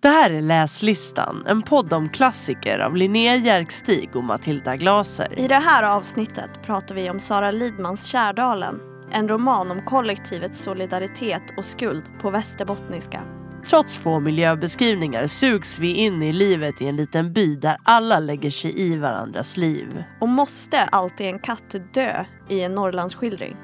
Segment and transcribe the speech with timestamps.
[0.00, 5.38] Det här är Läslistan, en podd om klassiker av Linnea Järkstig och Matilda Glaser.
[5.38, 8.80] I det här avsnittet pratar vi om Sara Lidmans Kärdalen.
[9.12, 13.22] En roman om kollektivets solidaritet och skuld på västerbottniska.
[13.68, 18.50] Trots få miljöbeskrivningar sugs vi in i livet i en liten by där alla lägger
[18.50, 20.04] sig i varandras liv.
[20.20, 23.56] Och måste alltid en katt dö i en Norrlandsskildring?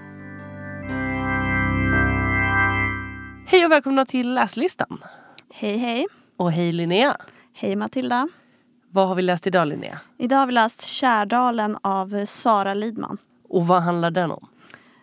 [3.46, 4.98] Hej och välkomna till Läslistan.
[5.51, 6.07] Hej hej.
[6.37, 7.16] Och hej Linnea.
[7.53, 8.29] Hej Matilda.
[8.90, 10.00] Vad har vi läst idag Linnea?
[10.18, 13.18] Idag har vi läst Kärdalen av Sara Lidman.
[13.49, 14.49] Och vad handlar den om?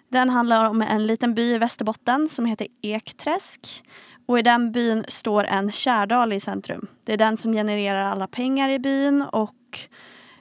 [0.10, 3.84] Den handlar om en liten by i Västerbotten som heter Ekträsk.
[4.26, 6.88] Och i den byn står en kärdal i centrum.
[7.04, 9.80] Det är den som genererar alla pengar i byn och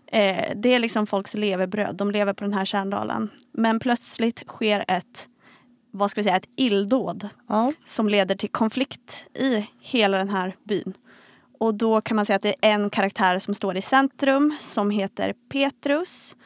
[0.07, 1.97] eh, det är liksom folks levebröd.
[1.97, 3.31] De lever på den här kärdalen.
[3.53, 5.29] Men plötsligt sker ett
[5.91, 7.73] vad ska vi säga, ett illdåd Ja.
[7.85, 10.95] som leder till konflikt i hela den här byn.
[11.59, 14.91] Och då kan man säga att det är en karaktär som står i centrum som
[14.91, 16.37] heter Petrus.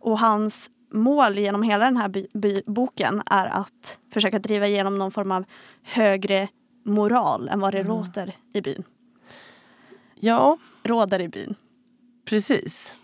[0.00, 4.98] Och hans mål genom hela den här by, by, boken är att försöka driva igenom
[4.98, 5.44] någon form av
[5.82, 6.48] högre
[6.84, 8.82] moral än vad det råder i byn.
[10.14, 11.54] Ja, Råder i byn.
[12.24, 12.94] precis.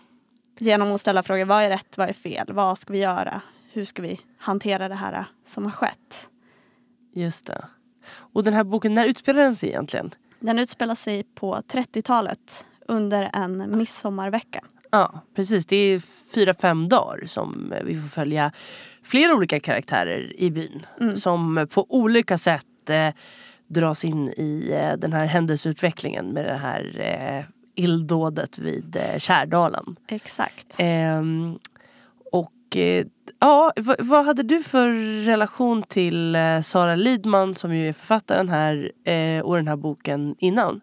[0.59, 3.41] Genom att ställa frågor, vad är rätt, vad är fel, vad ska vi göra,
[3.71, 6.29] hur ska vi hantera det här som har skett.
[7.13, 7.65] Just det.
[8.09, 10.15] Och den här boken, när utspelar den sig egentligen?
[10.39, 14.61] Den utspelar sig på 30-talet under en midsommarvecka.
[14.91, 15.65] Ja, precis.
[15.65, 15.99] Det är
[16.33, 18.51] fyra, fem dagar som vi får följa
[19.03, 20.85] flera olika karaktärer i byn.
[21.15, 23.13] Som på olika sätt eh,
[23.67, 27.45] dras in i eh, den här händelseutvecklingen med det här eh,
[27.83, 29.95] illdådet vid eh, Kärdalen.
[30.07, 30.75] Exakt.
[30.77, 31.59] Ehm,
[32.31, 33.05] och eh,
[33.39, 34.89] ja, vad, hade du för
[35.25, 40.35] relation till eh, Sara Lidman som ju är författaren här eh, och den här boken
[40.39, 40.81] innan?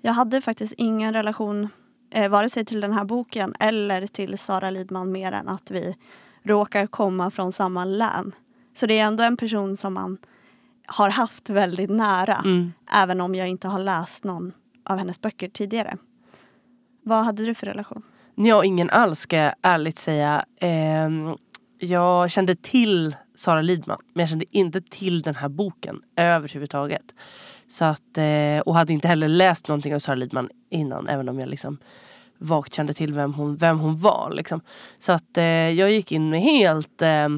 [0.00, 1.68] Jag hade faktiskt ingen relation
[2.10, 5.96] eh, vare sig till den här boken eller till Sara Lidman mer än att vi
[6.42, 8.34] råkar komma från samma län.
[8.74, 10.18] Så det är ändå en person som man
[10.86, 12.36] har haft väldigt nära.
[12.44, 12.72] Mm.
[12.92, 14.52] Även om jag inte har läst någon
[14.84, 15.96] av hennes böcker tidigare.
[17.02, 18.02] Vad hade du för relation?
[18.34, 20.44] Jag ingen alls ska jag ärligt säga.
[20.60, 21.36] Ehm,
[21.78, 27.14] jag kände till Sara Lidman men jag kände inte till den här boken överhuvudtaget.
[27.68, 31.38] Så att, eh, och hade inte heller läst någonting av Sara Lidman innan även om
[31.38, 31.78] jag liksom
[32.38, 34.32] vagt kände till vem hon, vem hon var.
[34.34, 34.60] Liksom.
[34.98, 37.28] Så att eh, jag gick in med helt eh,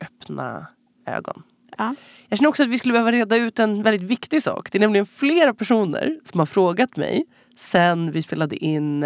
[0.00, 0.66] öppna
[1.06, 1.42] ögon.
[1.78, 1.94] Ja.
[2.28, 4.72] Jag känner också att vi skulle behöva reda ut en väldigt viktig sak.
[4.72, 7.24] Det är nämligen flera personer som har frågat mig
[7.56, 9.04] sen vi spelade in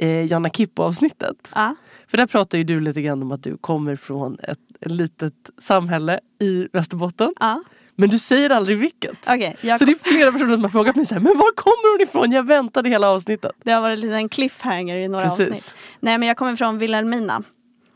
[0.00, 1.48] eh, eh, Jonna Kippo avsnittet.
[1.54, 1.76] Ja.
[2.08, 5.50] För där pratar ju du lite grann om att du kommer från ett, ett litet
[5.58, 7.34] samhälle i Västerbotten.
[7.40, 7.62] ja.
[7.94, 9.16] Men du säger aldrig vilket.
[9.28, 11.54] Okej, jag Så det är flera personer som har frågat mig så här, men var
[11.56, 12.32] kommer hon ifrån?
[12.32, 13.52] Jag väntade hela avsnittet.
[13.64, 15.48] Det har varit lite en cliffhanger i några Precis.
[15.48, 15.74] avsnitt.
[16.00, 17.42] Nej men jag kommer från Vilhelmina.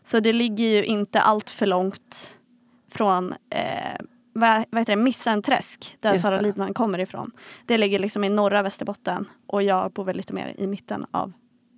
[0.05, 2.37] Så det ligger ju inte allt för långt
[2.93, 3.59] från eh,
[4.33, 6.41] vad, vad heter det, Missanträsk där Just Sara.
[6.41, 7.31] Lidman kommer ifrån.
[7.67, 11.33] Det ligger liksom i norra Västerbotten och jag bor väl lite mer i mitten av,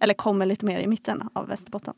[0.07, 1.95] eller kommer lite mer i mitten av Västerbotten.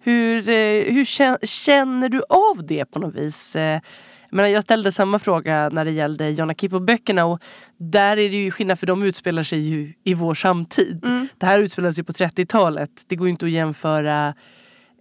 [0.00, 3.56] Hur, eh, hur kän- känner du av det på något vis?
[3.56, 3.80] Eh,
[4.30, 7.42] jag ställde samma fråga när det gällde Jonna Kippo-böckerna och
[7.76, 11.04] där är det ju skillnad för de utspelar sig ju i vår samtid.
[11.04, 11.28] Mm.
[11.38, 12.90] Det här utspelar sig på 30-talet.
[13.06, 14.34] Det går ju inte att jämföra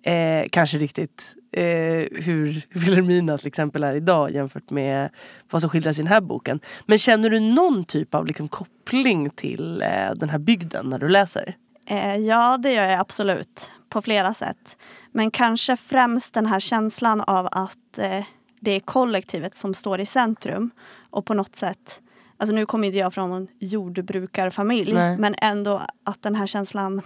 [0.04, 1.64] eh, kanske riktigt eh,
[2.12, 5.10] hur Vilhelmina till exempel är idag jämfört med
[5.50, 6.60] vad som skildras i den här boken.
[6.86, 11.10] Men känner du någon typ av liksom, koppling till eh, den här bygden när du
[11.10, 11.56] läser?
[11.86, 13.72] Eh, ja, det gör jag absolut.
[13.90, 14.78] På flera sätt.
[15.12, 18.24] Men kanske främst den här känslan av att eh,
[18.60, 20.72] det är kollektivet som står i centrum.
[21.10, 22.02] Och på något sätt,
[22.38, 25.18] alltså nu kommer inte jag från en jordbrukarfamilj, Nej.
[25.18, 27.02] men ändå att den här känslan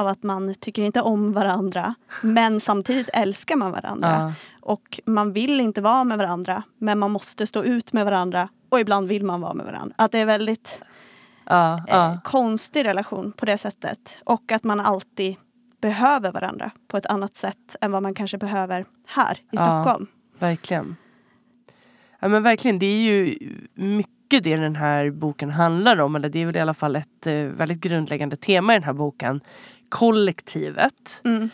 [0.00, 4.08] av att man tycker inte om varandra, men samtidigt älskar man varandra.
[4.10, 4.32] Ja.
[4.60, 8.48] Och man vill inte vara med varandra, men man måste stå ut med varandra.
[8.68, 9.94] Och ibland vill man vara med varandra.
[9.98, 10.82] Att det är väldigt
[11.44, 14.20] Ja, eh, konstig relation på det sättet.
[14.24, 15.36] Och att man alltid
[15.80, 19.56] behöver varandra på ett annat sätt än vad man kanske behöver här i.
[19.56, 20.06] Stockholm.
[20.38, 20.96] Verkligen.
[22.20, 23.38] Ja men verkligen, det är ju
[23.74, 26.16] mycket det den här boken handlar om.
[26.16, 28.92] Eller det är väl i alla fall ett eh, väldigt grundläggande tema i den här
[28.92, 29.40] boken.
[29.90, 31.20] Kollektivet.
[31.24, 31.50] Mm.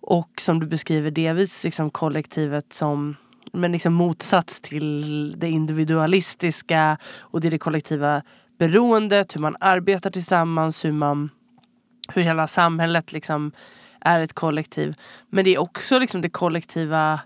[0.00, 3.16] Och som du beskriver delvis liksom kollektivet som
[3.52, 8.22] men liksom motsats till det individualistiska och det, det kollektiva
[8.58, 11.30] beroendet, hur man arbetar tillsammans, hur man
[12.14, 13.52] hur hela samhället liksom
[14.00, 14.94] är ett kollektiv.
[15.28, 17.20] Men det är också liksom det kollektiva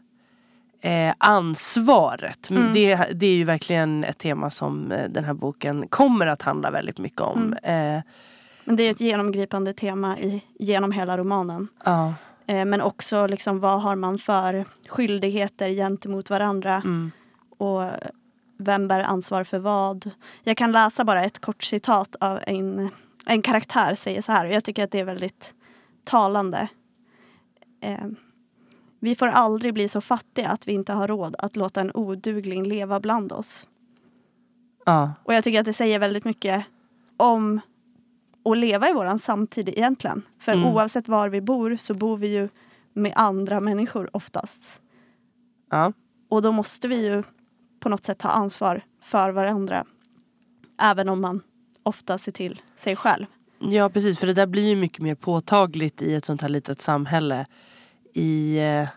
[0.81, 2.51] eh, ansvaret.
[2.51, 2.73] Mm.
[2.73, 6.71] Det, det är ju verkligen ett tema som eh, den här boken kommer att handla
[6.71, 7.53] väldigt mycket om.
[7.63, 8.01] Eh,
[8.65, 11.69] Men det är ett genomgripande tema i, genom hela romanen.
[11.85, 12.15] ja,
[12.47, 17.11] Eh, men också liksom, vad har man för skyldigheter gentemot varandra mm,
[17.59, 17.83] och
[18.59, 20.11] vem bär ansvar för vad.
[20.43, 22.91] Jag kan läsa bara ett kort citat av en,
[23.27, 25.55] en karaktär säger så här och jag tycker att det är väldigt
[26.05, 26.69] talande.
[27.81, 28.07] Eh,
[29.01, 32.65] vi får aldrig bli så fattiga att vi inte har råd att låta en odugling
[32.65, 33.67] leva bland oss.
[34.87, 36.65] ja, Och jag tycker att det säger väldigt mycket
[37.17, 37.61] om
[38.45, 40.23] att leva i våran samtid egentligen.
[40.39, 40.65] För Mm.
[40.67, 42.49] oavsett var vi bor så bor vi ju
[42.93, 44.81] med andra människor oftast.
[45.71, 45.93] ja.
[46.29, 47.23] Och då måste vi ju
[47.81, 49.85] på något sätt ta ansvar för varandra.
[50.81, 51.41] Även om man
[51.83, 53.27] ofta ser till sig själv.
[53.59, 56.81] Ja precis, för det där blir ju mycket mer påtagligt i ett sånt här litet
[56.81, 57.47] samhälle.
[58.15, 58.89] I, eh,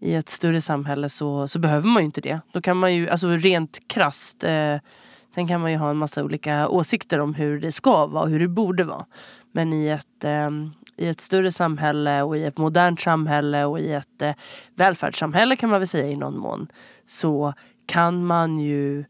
[0.00, 2.40] i ett större samhälle så, så behöver man ju inte det.
[2.52, 4.76] Då kan man ju, alltså rent krasst, eh,
[5.38, 8.30] sen kan man ju ha en massa olika åsikter om hur det ska vara och
[8.30, 9.06] hur det borde vara.
[9.52, 10.50] Men i ett, eh,
[10.96, 14.34] i ett större samhälle och i ett modernt samhälle och i ett eh,
[14.74, 16.68] välfärdssamhälle kan man väl säga i någon mån.
[17.06, 17.54] Så
[17.86, 19.04] kan man ju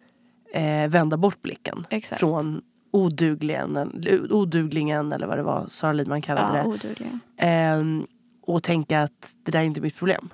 [0.54, 2.20] eh, vända bort blicken Exakt.
[2.20, 7.18] från odugligen, eller- oduglingen eller vad det var Sara Lidman kallade Ja, det.
[7.38, 8.06] Ehm,
[8.42, 10.28] och tänka att det där är inte mitt problem.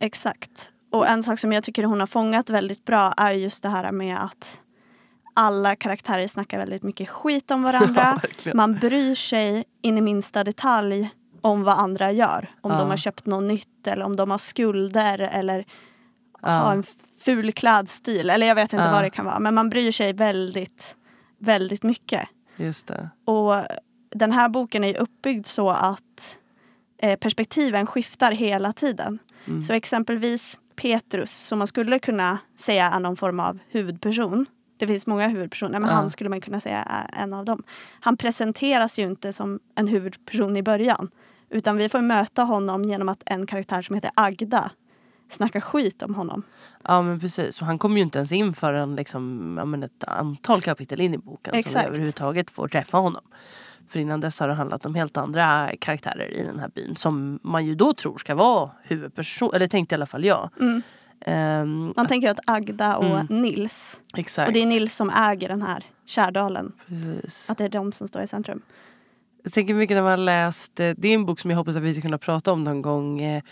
[0.00, 0.70] Exakt.
[0.92, 3.92] Och en sak som jag tycker hon har fångat väldigt bra är just det här
[3.92, 4.60] med att
[5.36, 8.20] alla karaktärer snackar väldigt mycket skit om varandra.
[8.22, 8.56] verkligen.
[8.56, 11.10] Man bryr sig in i minsta detalj
[11.40, 12.50] om vad andra gör.
[12.60, 12.78] Om Ja.
[12.78, 15.64] de har köpt något nytt eller om de har skulder eller
[16.42, 16.48] Ja.
[16.48, 16.84] har en
[17.24, 18.30] ful klädstil.
[18.30, 18.92] Eller jag vet inte Ja.
[18.92, 19.38] vad det kan vara.
[19.38, 20.96] Men man bryr sig väldigt,
[21.38, 22.28] väldigt mycket.
[22.56, 23.10] Just det.
[23.24, 23.54] Och
[24.10, 26.36] den här boken är uppbyggd så att
[26.98, 29.18] eh, perspektiven skiftar hela tiden.
[29.46, 29.62] Mm.
[29.62, 34.46] Så exempelvis Petrus, som man skulle kunna säga är någon form av huvudperson.
[34.76, 35.94] Det finns många huvudpersoner, men Ja.
[35.96, 37.62] han skulle man kunna säga är en av dem.
[38.00, 41.10] Han presenteras ju inte som en huvudperson i början.
[41.50, 44.70] Utan vi får möta honom genom att en karaktär som heter Agda
[45.30, 46.42] snackar skit om honom.
[46.84, 47.60] Ja men precis.
[47.60, 51.52] Och han kommer ju inte ens in förrän liksom, ett antal kapitel in i boken
[51.52, 51.84] som Exakt.
[51.84, 53.22] vi överhuvudtaget får träffa honom.
[53.88, 57.38] För innan dess har det handlat om helt andra karaktärer i den här byn som
[57.42, 60.50] man ju då tror ska vara huvudperson, eller tänkte i alla fall jag.
[60.60, 60.82] Mm.
[61.20, 63.26] Ehm, Man tänker att Agda och Mm.
[63.42, 64.46] Nils, exakt.
[64.48, 67.50] och det är Nils som äger den här Kärdalen, Precis.
[67.50, 68.62] att det är de som står i centrum.
[69.42, 71.82] Jag tänker mycket när man läst, eh, det är en bok som jag hoppas att
[71.82, 73.42] vi ska kunna prata om någon gång, eh,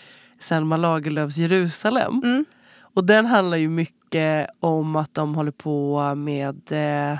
[0.41, 2.21] Selma Lagerlöfs Jerusalem.
[2.25, 2.45] Mm.
[2.81, 7.13] Och den handlar ju mycket om att de håller på med eh,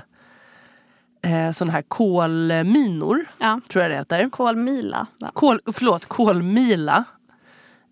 [1.33, 3.61] eh, sådana här kolminor, Ja.
[3.69, 4.29] tror jag det heter.
[4.29, 5.07] Kolmila.
[5.21, 5.31] Va?
[5.35, 7.05] Kol, förlåt, kolmila.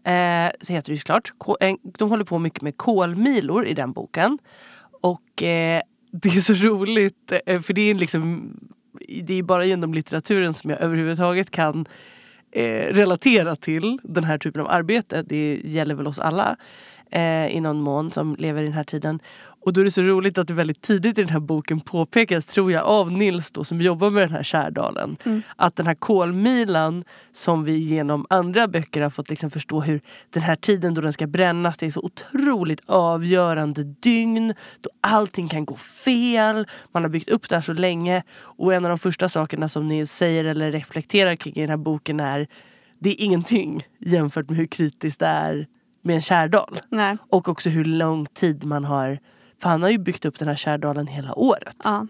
[0.05, 1.33] Eh, så heter det ju såklart.
[1.99, 4.39] De håller på mycket med kolmilor i den boken.
[5.01, 5.83] Och eh,
[6.13, 8.53] det är så roligt, eh, för det är liksom
[9.23, 11.87] det är bara genom litteraturen som jag överhuvudtaget kan
[12.53, 15.23] eh, relatera till den här typen av arbete.
[15.23, 16.57] Det gäller väl oss alla
[17.11, 19.21] eh, i någon mån som lever i den här tiden.
[19.65, 22.47] Och då är det så roligt att det väldigt tidigt i den här boken påpekas,
[22.47, 25.17] tror jag, av Nils då, som jobbar med den här Kärdalen.
[25.25, 25.43] Mm.
[25.57, 30.01] Att den här kolmilan som vi genom andra böcker har fått liksom förstå hur
[30.31, 35.49] den här tiden då den ska brännas, det är så otroligt avgörande dygn då allting
[35.49, 36.67] kan gå fel.
[36.93, 38.23] Man har byggt upp det här så länge.
[38.33, 41.77] Och en av de första sakerna som Nils säger eller reflekterar kring i den här
[41.77, 42.49] boken är
[42.99, 45.67] det är ingenting jämfört med hur kritiskt det är
[46.03, 46.81] med en kärdal.
[46.89, 47.17] Nej.
[47.31, 49.19] Och också hur lång tid man har
[49.63, 51.77] för han har ju byggt upp den här kärdalen hela året.
[51.85, 52.07] Ja.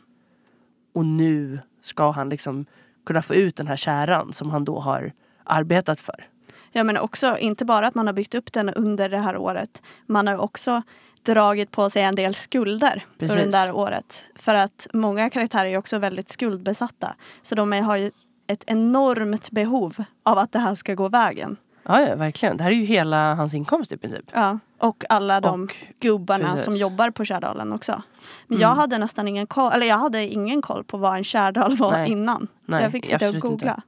[0.95, 2.67] Och nu ska han liksom
[3.07, 5.13] kunna få ut den här käran som han då har
[5.45, 6.29] arbetat för.
[6.73, 9.83] Ja men också inte bara att man har byggt upp den under det här året.
[10.07, 10.83] Man har också
[11.23, 13.37] dragit på sig en del skulder Precis.
[13.37, 14.25] under det där året.
[14.35, 17.15] För att många karaktärer är också väldigt skuldbesatta.
[17.43, 18.11] Så de har ju
[18.47, 21.57] ett enormt behov av att det här ska gå vägen.
[21.83, 22.57] Ja, ja verkligen.
[22.57, 24.31] Det här är ju hela hans inkomst i princip.
[24.35, 24.59] Ja.
[24.79, 26.65] Och alla de Och- gubbarna precis.
[26.65, 28.03] som jobbar på Kärdalen också.
[28.47, 28.63] Men Mm.
[28.69, 31.93] jag hade nästan ingen koll, eller jag hade ingen koll på vad en Kärdal var
[31.93, 32.11] Nej.
[32.11, 32.49] innan.
[32.67, 33.83] Nej, jag fick sitta och googla.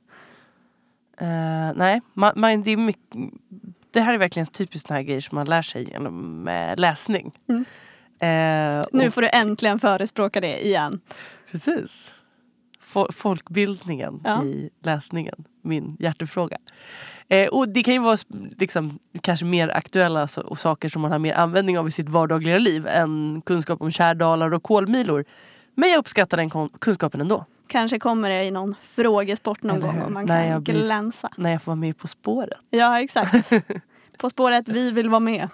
[1.19, 3.17] Eh, nej, man, man, det, är mycket,
[3.91, 7.33] det här är verkligen typiskt såna här grejer som man lär sig genom eh, läsning.
[7.49, 7.65] Mm.
[8.19, 11.01] Eh, Nu och- får du äntligen förespråka det igen.
[11.51, 12.11] Precis.
[12.85, 14.45] Fo- folkbildningen Ja.
[14.45, 16.57] i läsningen, min hjärtefråga.
[17.29, 18.17] Eh, och det kan ju vara
[18.59, 22.59] liksom, kanske mer aktuella och saker som man har mer användning av i sitt vardagliga
[22.59, 25.25] liv än kunskap om kärdalar och kolmilor.
[25.75, 26.50] Men jag uppskattar den
[26.81, 27.45] kunskapen ändå.
[27.67, 31.31] Kanske kommer det i någon frågesport någon gång och man När kan blir- glänsa.
[31.37, 32.59] När jag får vara med På spåret.
[32.71, 33.53] Ja exakt.
[34.19, 35.49] På spåret, vi vill vara med.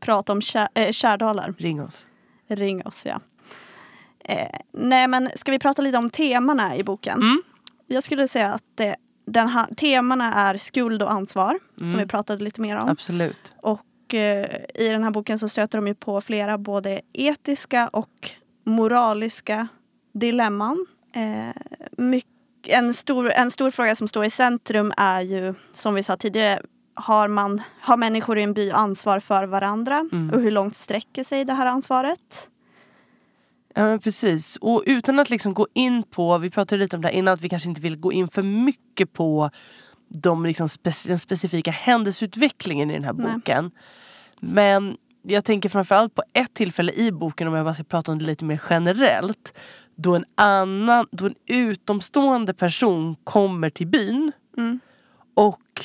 [0.00, 1.54] prata om kär, äh, kärdalar.
[1.58, 2.06] Ring oss.
[2.48, 3.20] Ring oss ja.
[4.28, 7.22] Eh, nej men ska vi prata lite om temana i boken?
[7.22, 7.42] Mm.
[7.86, 11.98] Jag skulle säga att det, den här, temana är skuld och ansvar som Mm.
[11.98, 12.88] vi pratade lite mer om.
[12.88, 13.54] Absolut.
[13.62, 18.30] Och eh, i den här boken så stöter de ju på flera både etiska och
[18.64, 19.68] moraliska
[20.14, 20.86] dilemman.
[21.12, 21.62] Eh,
[21.96, 22.30] mycket,
[22.66, 26.60] en, stor, en stor fråga som står i centrum är ju, som vi sa tidigare,
[26.94, 30.08] har, man, har människor i en by ansvar för varandra?
[30.12, 30.30] Mm.
[30.30, 32.48] Och hur långt sträcker sig det här ansvaret?
[33.78, 34.56] Ja precis.
[34.56, 37.40] Och utan att liksom gå in på, vi pratade lite om det här innan, att
[37.40, 39.50] vi kanske inte vill gå in för mycket på
[40.08, 43.32] de liksom spec- den specifika händelseutvecklingen i den här Nej.
[43.34, 43.70] boken.
[44.40, 48.18] Men jag tänker framförallt på ett tillfälle i boken, om jag bara ska prata om
[48.18, 49.58] det lite mer generellt.
[49.96, 54.80] Då en annan, då en utomstående person kommer till byn Mm.
[55.34, 55.84] och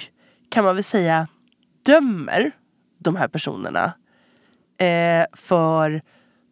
[0.49, 1.27] kan man väl säga
[1.83, 2.51] dömer
[2.97, 3.93] de här personerna
[4.77, 6.01] eh, för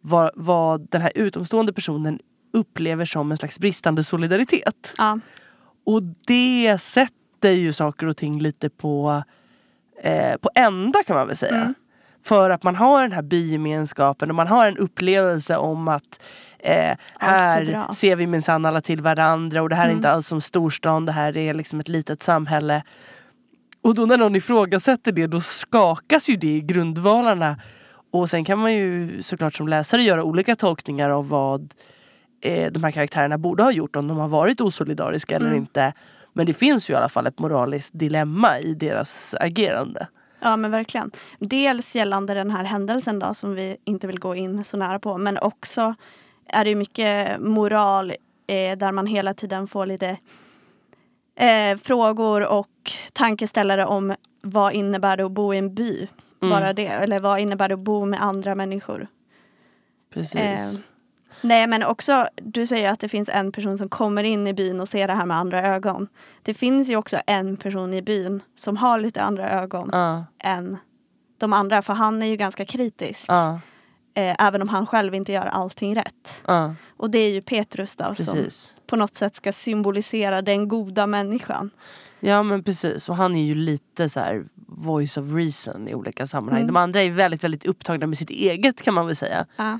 [0.00, 2.18] vad, vad den här utomstående personen
[2.52, 4.94] upplever som en slags bristande solidaritet.
[4.98, 5.18] Ja,
[5.86, 9.22] Och det sätter ju saker och ting lite på,
[10.02, 11.56] eh, på ända kan man väl säga.
[11.56, 11.74] Mm.
[12.24, 16.20] För att man har den här bygemenskapen och man har en upplevelse om att
[16.58, 19.96] eh, här ser vi minsann alla till varandra och det här är Mm.
[19.98, 22.82] inte alls som storstan, det här är liksom ett litet samhälle.
[23.82, 27.56] Och då när någon ifrågasätter det då skakas ju det i grundvalarna.
[28.10, 31.74] Och sen kan man ju såklart som läsare göra olika tolkningar av vad
[32.40, 35.58] eh, de här karaktärerna borde ha gjort om de har varit osolidariska eller Mm.
[35.58, 35.92] inte.
[36.32, 40.06] Men det finns ju i alla fall ett moraliskt dilemma i deras agerande.
[40.40, 41.10] ja men verkligen.
[41.38, 45.18] Dels gällande den här händelsen då som vi inte vill gå in så nära på.
[45.18, 45.94] Men också
[46.46, 48.10] är det mycket moral
[48.46, 50.16] eh, där man hela tiden får lite
[51.36, 52.68] eh, frågor och
[53.12, 56.08] tankeställare om vad innebär det att bo i en by?
[56.42, 56.50] Mm.
[56.50, 56.86] Bara det.
[56.86, 59.06] Eller vad innebär det att bo med andra människor?
[60.14, 60.34] Precis.
[60.34, 60.68] Eh,
[61.42, 64.80] nej men också, du säger att det finns en person som kommer in i byn
[64.80, 66.08] och ser det här med andra ögon.
[66.42, 70.76] Det finns ju också en person i byn som har lite andra ögon Ja, än
[71.38, 71.82] de andra.
[71.82, 73.24] För han är ju ganska kritisk.
[73.28, 73.60] ja,
[74.14, 76.42] Eh, även om han själv inte gör allting rätt.
[76.46, 78.74] ja, Och det är ju Petrus då som precis.
[78.90, 81.70] På något sätt ska symbolisera den goda människan.
[82.20, 86.26] Ja men precis och han är ju lite så här voice of reason i olika
[86.26, 86.62] sammanhang.
[86.62, 86.74] Mm.
[86.74, 89.46] De andra är väldigt väldigt upptagna med sitt eget kan man väl säga.
[89.56, 89.78] Ja.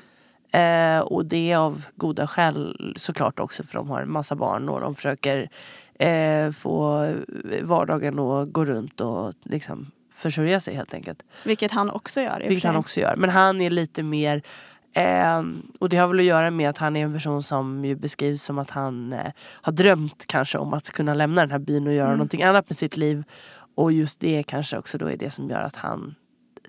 [0.60, 4.68] Eh, och det är av goda skäl såklart också för de har en massa barn
[4.68, 5.50] och de försöker
[5.98, 7.12] eh, få
[7.62, 11.22] vardagen att gå runt och liksom försörja sig helt enkelt.
[11.44, 13.16] Vilket han också gör Vilket han också gör.
[13.16, 14.42] Men han är lite mer
[14.92, 15.42] Eh,
[15.78, 18.42] och det har väl att göra med att han är en person som ju beskrivs
[18.42, 21.92] som att han eh, har drömt kanske om att kunna lämna den här byn och
[21.94, 22.18] göra Mm.
[22.18, 23.24] någonting annat med sitt liv.
[23.74, 26.14] Och just det kanske också då är det som gör att han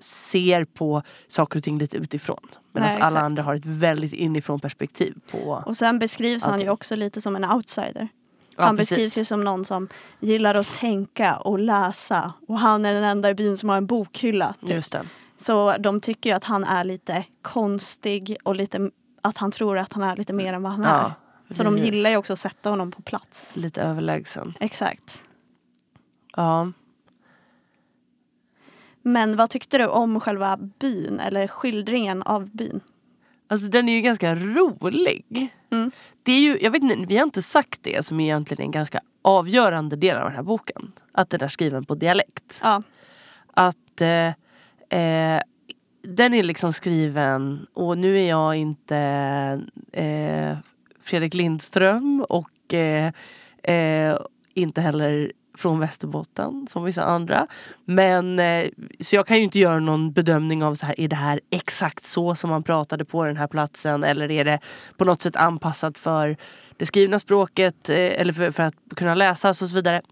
[0.00, 2.48] ser på saker och ting lite utifrån.
[2.72, 5.62] Medan Nej, alla andra har ett väldigt inifrån perspektiv på...
[5.66, 6.70] Och sen beskrivs han ju Allting.
[6.70, 8.08] också lite som en outsider.
[8.56, 8.90] Ja, han precis.
[8.90, 9.88] beskrivs ju som någon som
[10.20, 12.32] gillar att tänka och läsa.
[12.48, 14.54] Och han är den enda i byn som har en bokhylla.
[14.60, 14.70] Typ.
[14.70, 15.02] Just det.
[15.42, 18.90] Så de tycker ju att han är lite konstig och lite,
[19.22, 20.88] att han tror att han är lite mer än vad han är.
[20.88, 21.12] Ja,
[21.50, 21.94] Så de precis.
[21.94, 23.56] gillar ju också att sätta honom på plats.
[23.56, 24.54] Lite överlägsen.
[24.60, 25.22] Exakt.
[26.36, 26.72] Ja.
[29.02, 32.80] Men vad tyckte du om själva byn eller skildringen av byn?
[33.48, 35.50] Alltså den är ju ganska rolig.
[35.70, 35.90] Mm.
[36.22, 38.70] Det är ju, jag vet inte, vi har inte sagt det som egentligen är en
[38.70, 40.92] ganska avgörande del av den här boken.
[41.12, 42.60] Att den är skriven på dialekt.
[42.62, 42.82] Ja,
[43.54, 44.30] Att eh,
[44.92, 45.40] eh,
[46.02, 48.96] den är liksom skriven och nu är jag inte
[49.92, 50.56] eh,
[51.02, 53.12] Fredrik Lindström och eh,
[53.62, 54.18] eh,
[54.54, 57.46] inte heller från Västerbotten som vissa andra.
[57.84, 58.68] Men eh,
[59.00, 62.06] så jag kan ju inte göra någon bedömning av så här, är det här exakt
[62.06, 64.58] så som man pratade på den här platsen eller är det
[64.96, 66.36] på något sätt anpassat för
[66.76, 70.02] det skrivna språket eh, eller för, för att kunna läsas och så vidare.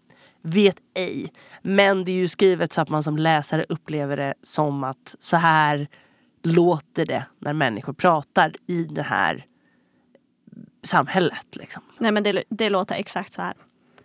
[0.43, 1.33] Vet ej.
[1.63, 5.37] Men det är ju skrivet så att man som läsare upplever det som att så
[5.37, 5.89] här
[6.43, 9.47] låter det när människor pratar i det här
[10.83, 11.47] samhället.
[11.57, 11.83] Liksom.
[11.99, 13.55] nej men det, det låter exakt så här.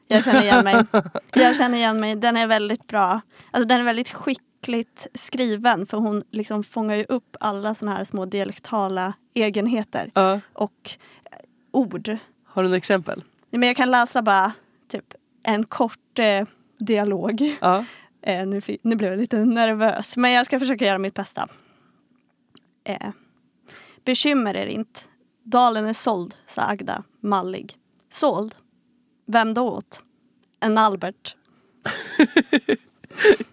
[0.08, 0.86] Jag känner igen mig.
[1.34, 2.16] Jag känner igen mig.
[2.16, 3.22] Den är väldigt bra.
[3.52, 8.04] Alltså den är väldigt skickligt skriven för hon liksom fångar ju upp alla såna här
[8.04, 10.12] små dialektala egenheter
[10.54, 10.92] och
[11.32, 11.38] eh,
[11.72, 12.18] ord.
[12.46, 13.24] Har du något exempel?
[13.50, 14.52] Men jag kan läsa bara
[14.88, 15.14] typ
[15.46, 16.48] en kort eh,
[16.80, 17.58] dialog.
[17.62, 17.86] Ja.
[18.28, 21.48] Eh, nu, nu blev jag lite nervös, men jag ska försöka göra mitt bästa.
[22.84, 23.10] Eh,
[24.06, 25.00] bekymmer er inte.
[25.44, 27.74] Dalen är såld, sa Agda, mallig.
[28.10, 28.56] Såld?
[29.28, 30.04] Vem då åt?
[30.60, 31.36] En Albert.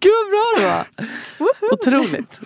[0.01, 0.87] Gud vad bra det var!
[1.73, 2.41] Otroligt.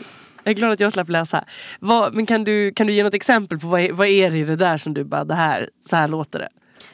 [0.45, 1.45] Jag är glad att jag slapp läsa.
[1.81, 4.39] Vad, men kan du, kan du ge något exempel på vad, är- vad är det
[4.39, 6.49] i det där som du bara, det här, så här låter det?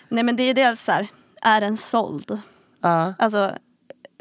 [0.09, 1.09] Nej men det är dels så här,
[1.43, 2.39] är den såld?
[2.81, 3.53] Ja, Alltså,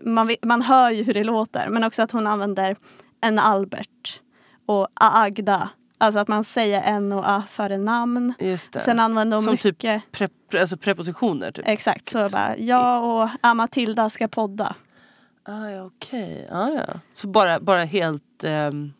[0.01, 2.75] man, man hör ju hur det låter men också att hon använder
[3.21, 4.21] en Albert
[4.65, 5.69] och Agda.
[5.97, 8.33] Alltså att man säger en och a före namn.
[8.79, 11.67] Sen använder hon Som typ mycket, Pre, pre, alltså prepositioner typ.
[11.67, 14.75] exakt så bara, jag och Amatilda ska podda.
[15.43, 16.47] Ah, ja, okej.
[16.51, 16.85] Ah, ja.
[17.15, 18.93] Så bara, bara helt ehm,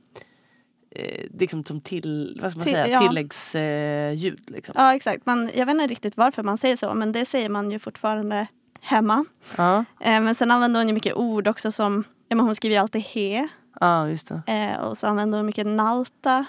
[0.92, 3.00] eh, liksom som till, vad ska man Till- säga, ja.
[3.08, 3.64] tilläggsljud.
[3.64, 4.74] Eh, ljud, liksom.
[4.78, 7.72] Ja exakt, man, jag vet inte riktigt varför man säger så men det säger man
[7.72, 8.48] ju fortfarande
[8.82, 9.26] hemma.
[9.58, 12.76] Ja, Eh, men sen använder hon ju mycket ord också som, ja, men hon skriver
[12.76, 13.48] ju alltid he.
[13.74, 14.42] ah, just det.
[14.54, 16.46] Eh, och så använder hon mycket nalta.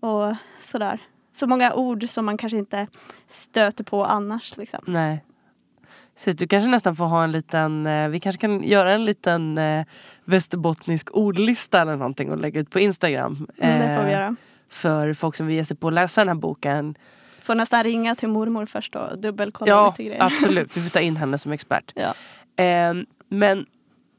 [0.00, 0.98] Och sådär.
[1.34, 2.86] Så många ord som man kanske inte
[3.28, 4.56] stöter på annars.
[4.56, 4.80] Liksom.
[4.86, 5.24] Nej.
[6.16, 9.58] Så du kanske nästan får ha en liten, eh, vi kanske kan göra en liten
[9.58, 9.86] eh,
[10.24, 13.46] västerbottnisk ordlista eller någonting och lägga ut på Instagram.
[13.58, 14.36] Mm, det får vi eh, göra.
[14.70, 16.94] För folk som vill ge sig på att läsa den här boken.
[17.42, 20.22] Får nästan ringa till mormor först och dubbelkolla Ja, lite grejer.
[20.22, 20.76] absolut.
[20.76, 21.92] Vi får ta in henne som expert.
[21.94, 22.14] Ja.
[22.64, 22.94] Eh,
[23.28, 23.66] men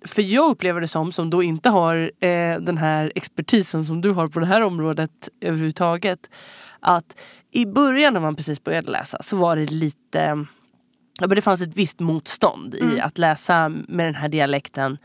[0.06, 2.12] för jag upplever det som, som då inte har
[2.60, 6.30] den här expertisen som du har på det här området överhuvudtaget.
[6.80, 7.20] Att
[7.52, 10.46] i början när man precis började läsa så var det lite
[11.24, 13.00] Ja, men det fanns ett visst motstånd i Mm.
[13.04, 14.98] att läsa med den här dialekten.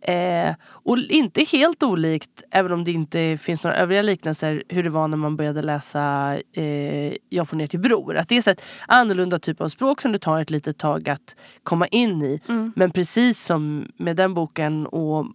[0.00, 4.90] Eh, och inte helt olikt, även om det inte finns några övriga liknelser, hur det
[4.90, 8.16] var när man började läsa eh, Jag får ner till Bror.
[8.16, 11.08] Att det är så ett annorlunda typ av språk som det tar ett litet tag
[11.08, 12.40] att komma in i.
[12.48, 12.72] Mm.
[12.76, 15.26] Men precis som med den boken, och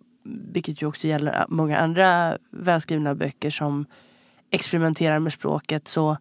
[0.53, 3.85] vilket ju också gäller många andra välskrivna böcker som
[4.51, 6.17] experimenterar med språket, så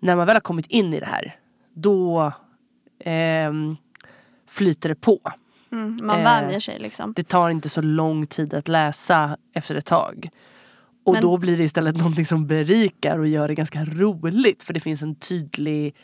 [0.00, 1.36] när man väl har kommit in i det här,
[1.74, 2.32] då
[2.98, 3.76] ehm,
[4.48, 5.18] flyter det på.
[5.72, 7.12] Mm, man Eh, vänjer sig liksom.
[7.12, 10.28] Det tar inte så lång tid att läsa efter ett tag.
[11.04, 14.62] Och Men- då blir det istället någonting som berikar och gör det ganska roligt.
[14.62, 15.94] För det finns en tydlig,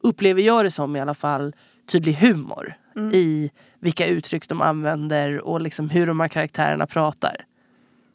[0.00, 1.54] upplever jag det som i alla fall,
[1.86, 3.14] tydlig humor Mm.
[3.14, 7.36] i vilka uttryck de använder och liksom hur de här karaktärerna pratar.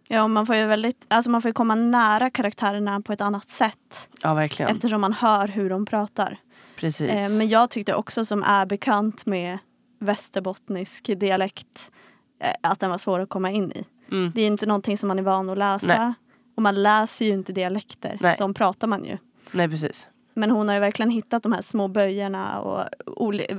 [0.08, 4.10] Ja, man får ju väldigt, alltså man får komma nära karaktärerna på ett annat sätt.
[4.24, 4.72] Ja verkligen.
[4.72, 6.38] Eftersom man hör hur de pratar.
[6.78, 7.32] Precis.
[7.32, 9.58] Eh, men jag tyckte också som är bekant med
[10.00, 11.92] västerbottnisk dialekt
[12.40, 13.86] eh, att den var svår att komma in i.
[14.12, 14.32] mm.
[14.36, 15.88] Det är inte någonting som man är van att läsa.
[15.88, 16.14] Nej.
[16.56, 18.18] Och man läser ju inte dialekter.
[18.22, 18.36] Nej.
[18.40, 19.18] De pratar man ju.
[19.52, 20.08] Nej precis.
[20.34, 22.86] Men hon har ju verkligen hittat de här små böjerna och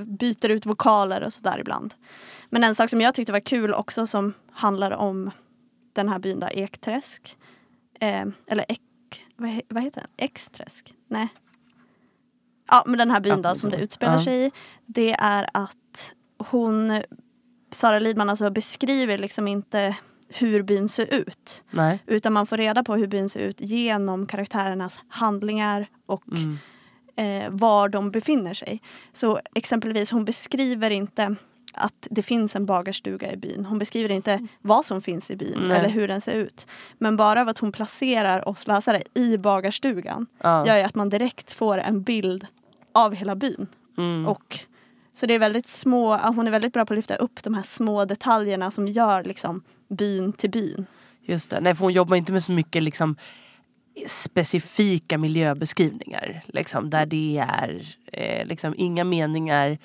[0.06, 1.94] byter ut vokaler och sådär ibland.
[2.50, 5.30] Men en sak som jag tyckte var kul också som handlar om
[5.92, 7.36] den här byn där, Ekträsk.
[8.00, 8.80] Eh, eller Ek,
[9.36, 10.10] vad, vad heter den?
[10.16, 10.94] Exträsk?
[11.08, 11.28] Nej.
[12.68, 14.50] Ja men den här byn då som det utspelar sig i.
[14.86, 17.02] Det är att hon,
[17.70, 19.96] Sara Lidman alltså beskriver liksom inte
[20.28, 21.62] hur byn ser ut.
[21.70, 21.98] Nej.
[22.06, 26.58] Utan man får reda på hur byn ser ut genom karaktärernas handlingar och Mm.
[27.16, 28.82] eh, var de befinner sig.
[29.12, 31.34] Så exempelvis hon beskriver inte
[31.74, 33.64] att det finns en bagarstuga i byn.
[33.64, 35.78] Hon beskriver inte vad som finns i byn Nej.
[35.78, 36.66] eller hur den ser ut.
[36.98, 40.66] Men bara av att hon placerar oss läsare i bagarstugan Ja.
[40.66, 42.46] gör att man direkt får en bild
[42.92, 43.66] av hela byn.
[43.98, 44.28] Mm.
[44.28, 44.58] Och,
[45.14, 47.62] så det är väldigt små, hon är väldigt bra på att lyfta upp de här
[47.62, 50.86] små detaljerna som gör liksom byn till byn.
[51.22, 51.60] Just det.
[51.60, 53.16] Nej, för hon jobbar inte med så mycket liksom,
[54.06, 56.42] specifika miljöbeskrivningar.
[56.46, 59.78] Liksom, där det är eh, liksom, inga meningar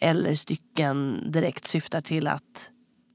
[0.00, 2.70] eller stycken direkt syftar till att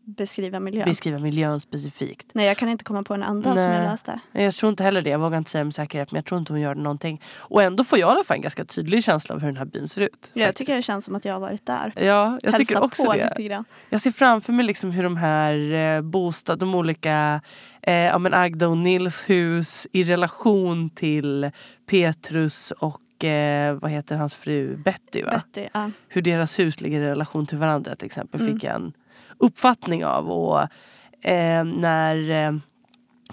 [0.08, 0.86] Beskriva miljön.
[0.90, 2.28] beskriva miljön specifikt.
[2.34, 4.20] Nej jag kan inte komma på en enda som jag läste.
[4.32, 6.54] Jag tror inte heller det, jag vågar inte säga med säkerhet men jag tror inte
[6.54, 7.22] hon gör någonting.
[7.38, 9.66] Och ändå får jag i alla fall en ganska tydlig känsla av hur den här
[9.66, 10.12] byn ser ut.
[10.22, 10.58] Ja, jag faktiskt.
[10.58, 11.94] tycker det känns som att jag har varit där.
[11.96, 13.30] Ja, jag tycker Hälsa också på det.
[13.30, 13.66] lite grann.
[13.90, 17.42] Jag ser framför mig liksom hur de här eh, bostad, de olika
[17.82, 21.52] eh, ja, men Agda och Nils hus i relation till
[21.90, 25.32] Petrus och eh, vad heter hans fru Betty va?
[25.32, 25.92] Betty, ja.
[26.08, 28.54] Hur deras hus ligger i relation till varandra till exempel Mm.
[28.54, 28.94] fick jag en
[29.38, 30.32] uppfattning av.
[30.32, 30.62] Och
[31.30, 32.56] eh, när eh,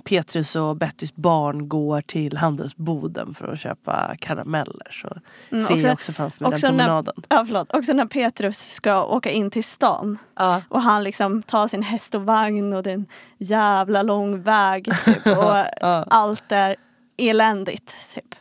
[0.04, 5.08] Petrus och Bettys barn går till handelsboden för att köpa karameller så
[5.52, 7.14] Mm, ser också, jag också framför mig också den när- promenaden.
[7.28, 7.74] ja, förlåt.
[7.74, 10.62] Också när Petrus ska åka in till stan Ja.
[10.68, 13.06] och han liksom tar sin häst och vagn och det är en
[13.38, 16.06] jävla lång väg typ, och Ja.
[16.10, 16.76] allt är
[17.16, 17.94] eländigt.
[18.14, 18.34] Typ.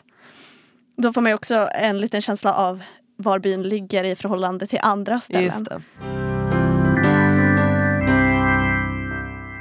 [1.01, 2.81] Då får man också en liten känsla av
[3.17, 5.65] var byn ligger i förhållande till andra ställen.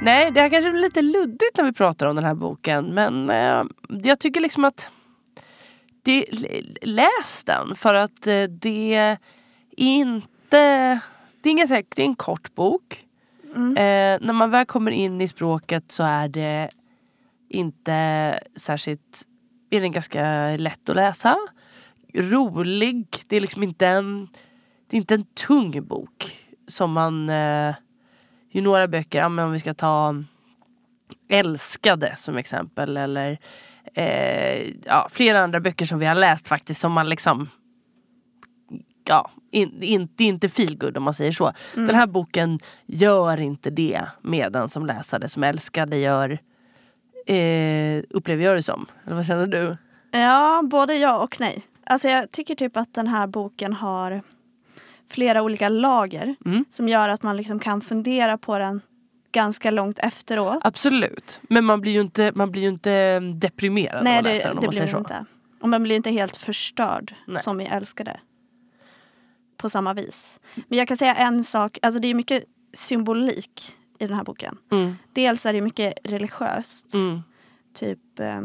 [0.03, 3.29] Nej, det här kanske blir lite luddigt när vi pratar om den här boken men
[3.29, 3.63] eh,
[4.03, 4.89] jag tycker liksom att
[6.03, 6.25] det,
[6.81, 9.17] läs den för att eh, det är
[9.77, 10.99] inte
[11.41, 13.05] det är, här- det är en kort bok.
[13.55, 13.69] Mm.
[13.77, 16.69] Eh, när man väl kommer in i språket så är det
[17.49, 19.21] inte särskilt,
[19.77, 21.37] är den ganska lätt att läsa.
[22.13, 24.27] Rolig, det är liksom inte en,
[24.87, 26.37] det är inte en tung bok.
[26.67, 27.75] Som man, eh,
[28.51, 30.23] ju några böcker, ja, men om vi ska ta
[31.29, 33.39] Älskade som exempel eller
[33.93, 37.49] eh, ja, flera andra böcker som vi har läst faktiskt som man liksom
[39.05, 41.53] ja, in, in, det är inte feelgood om man säger så.
[41.75, 41.87] Mm.
[41.87, 46.39] Den här boken gör inte det med den som läsare som älskade gör
[47.35, 48.85] eh, upplever jag det som.
[49.05, 49.77] Eller vad känner du?
[50.11, 51.61] Ja, både ja och nej.
[51.83, 54.21] Alltså jag tycker typ att den här boken har
[55.09, 56.65] flera olika lager Mm.
[56.71, 58.81] som gör att man liksom kan fundera på den
[59.31, 60.57] ganska långt efteråt.
[60.61, 61.39] Absolut.
[61.41, 64.47] Men man blir ju inte, man blir ju inte deprimerad Nej, av att det, läsa
[64.47, 64.97] den om det man blir säger så.
[64.97, 65.25] inte.
[65.61, 67.43] Och man blir inte helt förstörd Nej.
[67.43, 68.19] som vi älskade.
[69.57, 70.39] På samma vis.
[70.67, 74.57] Men jag kan säga en sak, alltså det är mycket symbolik i den här boken.
[74.71, 74.95] Mm.
[75.13, 76.93] Dels är det mycket religiöst.
[76.93, 77.21] Mm.
[77.73, 78.41] Typ eh,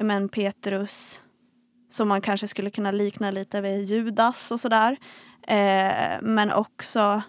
[0.00, 1.22] men Petrus.
[1.90, 4.96] Som man kanske skulle kunna likna lite vid Judas och sådär.
[5.42, 7.22] Eh, men också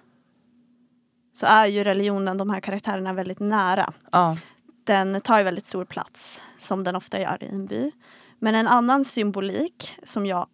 [1.33, 3.93] så är ju religionen de här karaktärerna väldigt nära.
[4.11, 4.37] Ja.
[4.83, 7.91] Den tar ju väldigt stor plats som den ofta gör i en by.
[8.39, 10.47] Men en annan symbolik som jag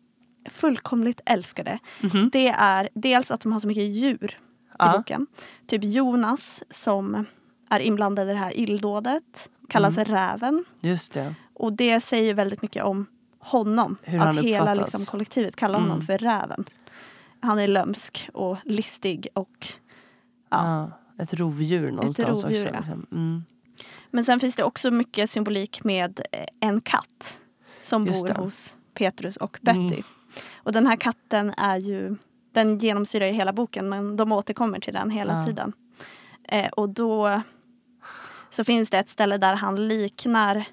[0.50, 1.80] fullkomligt älskade.
[2.02, 2.30] Mhm.
[2.34, 4.39] Det är dels att de har så mycket djur
[4.80, 5.28] i boken.
[5.68, 7.26] Typ Jonas som
[7.70, 9.50] är inblandad i det här illdådet.
[9.70, 10.06] Kallas Mm.
[10.16, 10.66] Räven.
[10.82, 11.36] Just det.
[11.54, 13.06] Och det säger väldigt mycket om
[13.40, 13.98] honom.
[14.04, 16.06] Hur att hela liksom, kollektivet kallar honom Mm.
[16.06, 16.66] för Räven.
[17.40, 19.68] Han är lömsk och listig och
[20.50, 20.90] Ja.
[21.18, 21.24] Ja.
[21.24, 22.74] Ett rovdjur någonstans rovdjur, också.
[22.74, 22.80] ja.
[22.80, 23.06] Liksom.
[23.12, 23.44] Mm.
[24.12, 27.38] Men sen finns det också mycket symbolik med eh, en katt
[27.84, 28.34] som Just bor det.
[28.34, 29.80] hos Petrus och Betty.
[29.80, 30.04] Mm.
[30.56, 32.16] Och den här katten är ju,
[32.54, 35.46] den genomsyrar ju hela boken men de återkommer till den hela Ja.
[35.46, 35.74] tiden.
[36.44, 37.42] Eh, och då
[38.50, 40.66] så finns det ett ställe där han liknar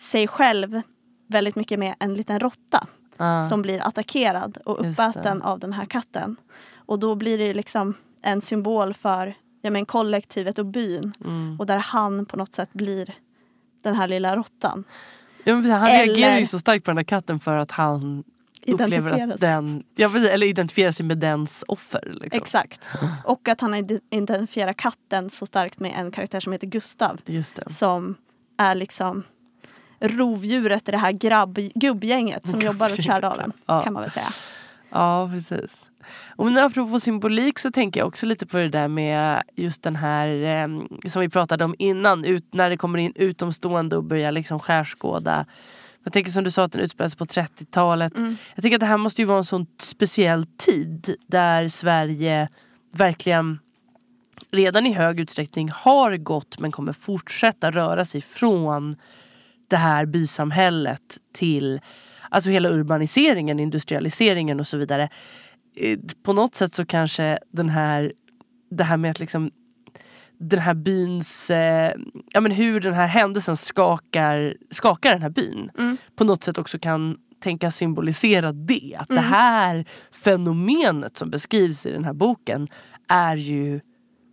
[0.00, 0.80] sig själv
[1.26, 2.86] väldigt mycket med en liten råtta
[3.16, 3.44] Ja.
[3.44, 6.36] som blir attackerad och uppäten av den här katten.
[6.74, 11.12] Och då blir det liksom en symbol för ja, men kollektivet och byn.
[11.24, 11.56] Mm.
[11.60, 13.14] Och där han på något sätt blir
[13.82, 14.84] den här lilla råttan.
[15.44, 18.24] Ja, han Eller- reagerar ju så starkt på den där katten för att han
[18.72, 22.12] upplever att den, ja, eller identifierar sig med dens offer.
[22.20, 22.42] Liksom.
[22.42, 22.80] Exakt.
[23.24, 27.20] Och att han ide- identifierar katten så starkt med en karaktär som heter Gustav.
[27.70, 28.14] Som
[28.58, 29.22] är liksom
[30.00, 33.52] rovdjuret i det här grabb, gubbgänget som jobbar åt Kärdalen.
[33.66, 33.82] ja.
[33.82, 34.32] Kan man väl säga.
[34.90, 35.90] Ja, precis.
[36.36, 39.96] Och men apropå symbolik så tänker jag också lite på det där med just den
[39.96, 40.68] här eh,
[41.08, 45.46] som vi pratade om innan, ut, när det kommer in utomstående och börjar liksom skärskåda.
[46.04, 48.16] Jag tänker som du sa att den utspelar sig på 30-talet.
[48.16, 48.36] Mm.
[48.54, 52.48] Jag tänker att det här måste ju vara en sån speciell tid där Sverige
[52.92, 53.58] verkligen
[54.50, 58.96] redan i hög utsträckning har gått men kommer fortsätta röra sig från
[59.68, 61.80] det här bysamhället till
[62.30, 65.08] alltså hela urbaniseringen, industrialiseringen och så vidare.
[65.76, 68.12] Eh, På något sätt så kanske den här,
[68.70, 69.50] det här med att liksom
[70.40, 71.92] den här byns, eh,
[72.32, 75.70] ja men hur den här händelsen skakar, skakar den här byn.
[75.78, 75.96] Mm.
[76.16, 78.96] På något sätt också kan tänka symbolisera det.
[78.98, 79.24] Att det Mm.
[79.24, 82.68] här fenomenet som beskrivs i den här boken
[83.08, 83.80] är ju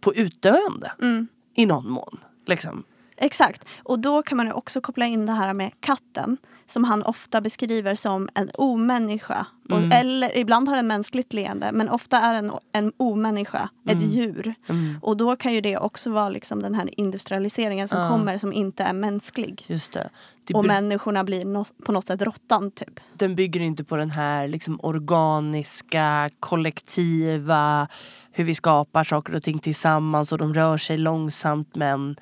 [0.02, 1.28] på utdöende Mm.
[1.56, 2.18] i någon mån.
[2.48, 2.84] Liksom.
[3.18, 3.66] Exakt.
[3.84, 6.38] Och då kan man också koppla in det här med katten
[6.70, 9.46] som han ofta beskriver som en omänniska.
[9.70, 9.92] Och, Mm.
[9.92, 14.08] Eller ibland har den mänskligt leende men ofta är den en omänniska, ett Mm.
[14.10, 14.54] djur.
[14.70, 15.00] Mm.
[15.02, 18.10] Och då kan ju det också vara liksom den här industrialiseringen som Ja.
[18.10, 19.66] kommer som inte är mänsklig.
[19.68, 20.10] Just det.
[20.44, 23.00] det Och människorna blir nå- på något sätt råttan typ.
[23.14, 27.88] den bygger inte på den här liksom organiska, kollektiva,
[28.32, 32.16] hur vi skapar saker och ting tillsammans och de rör sig långsamt men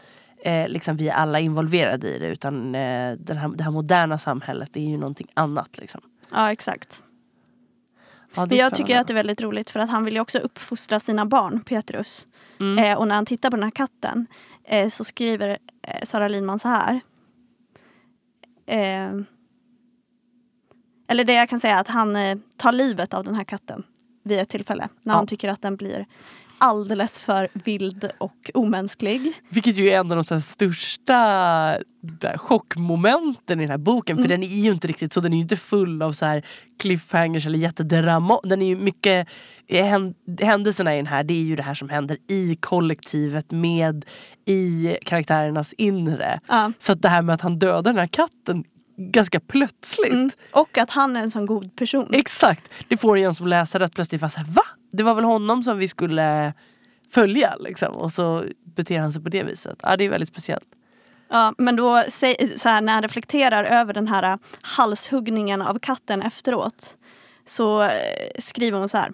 [0.45, 2.27] eh, liksom vi är alla involverade i det.
[2.27, 5.77] Utan eh, den här, det här moderna samhället det är ju någonting annat.
[5.77, 6.01] Liksom.
[6.31, 7.03] Ja exakt.
[8.35, 10.39] Ja, Men jag tycker att det är väldigt roligt för att han vill ju också
[10.39, 12.27] uppfostra sina barn, Petrus.
[12.59, 12.83] Mm.
[12.85, 14.27] Eh, och när han tittar på den här katten
[14.63, 15.49] eh, så skriver
[15.81, 16.99] eh, Sara Linman så här.
[18.65, 19.21] Eh,
[21.07, 23.83] eller det jag kan säga är att han eh, tar livet av den här katten
[24.23, 24.89] vid ett tillfälle.
[25.01, 25.17] När Ja.
[25.17, 26.05] han tycker att den blir
[26.57, 29.33] alldeles för vild och omänsklig.
[29.49, 31.77] Vilket ju är en av de största
[32.35, 34.17] chockmomenten i den här boken.
[34.17, 34.41] För Mm.
[34.41, 36.45] den är ju inte riktigt så, den är ju inte full av så här
[36.79, 38.39] cliffhangers eller jättedrama.
[38.43, 39.27] Den är ju mycket,
[39.67, 43.51] eh, hän- händelserna i den här det är ju det här som händer i kollektivet
[43.51, 44.05] med
[44.45, 46.39] i karaktärernas inre.
[46.47, 46.71] Ja.
[46.79, 48.63] Så att det här med att han dödar den här katten
[48.97, 50.11] ganska plötsligt.
[50.13, 50.29] Mm.
[50.51, 52.09] Och att han är en sån god person.
[52.13, 52.71] Exakt!
[52.87, 54.63] Det får en som läsare att plötsligt vara såhär, va?
[54.95, 56.53] Det var väl honom som vi skulle
[57.11, 57.95] följa liksom.
[57.95, 59.79] Och så beter han sig på det viset.
[59.83, 60.67] Ja det är väldigt speciellt.
[61.29, 62.25] Ja, men då så
[62.69, 66.97] här, när han reflekterar över den här äh, halshuggningen av katten efteråt
[67.45, 67.89] så äh,
[68.39, 69.11] skriver hon så här.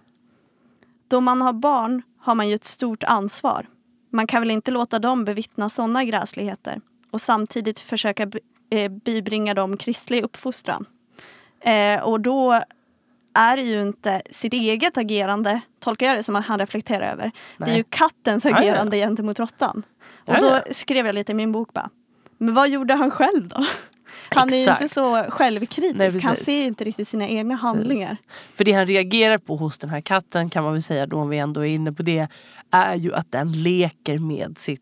[1.07, 3.65] Då man har barn har man ju ett stort ansvar.
[4.11, 8.31] Man kan väl inte låta dem bevittna sådana gräsligheter och samtidigt försöka
[8.69, 10.85] eh, bibringa dem kristlig uppfostran.
[11.59, 12.63] Eh, och då
[13.33, 17.31] är ju inte sitt eget agerande, tolkar jag det som att han reflekterar över.
[17.57, 17.77] Det är Nej.
[17.77, 18.55] ju kattens ja.
[18.55, 19.83] agerande gentemot råttan.
[20.25, 20.73] Och Ja, då ja.
[20.73, 21.89] skrev jag lite i min bok bara,
[22.37, 23.65] men vad gjorde han själv då?
[24.29, 24.81] Han är ju Exakt.
[24.81, 26.45] inte så självkritisk, Nej, han precis.
[26.45, 28.17] ser inte riktigt sina egna handlingar.
[28.55, 31.29] För det han reagerar på hos den här katten kan man väl säga då om
[31.29, 32.27] vi ändå är inne på det.
[32.71, 34.81] Är ju att den leker med sitt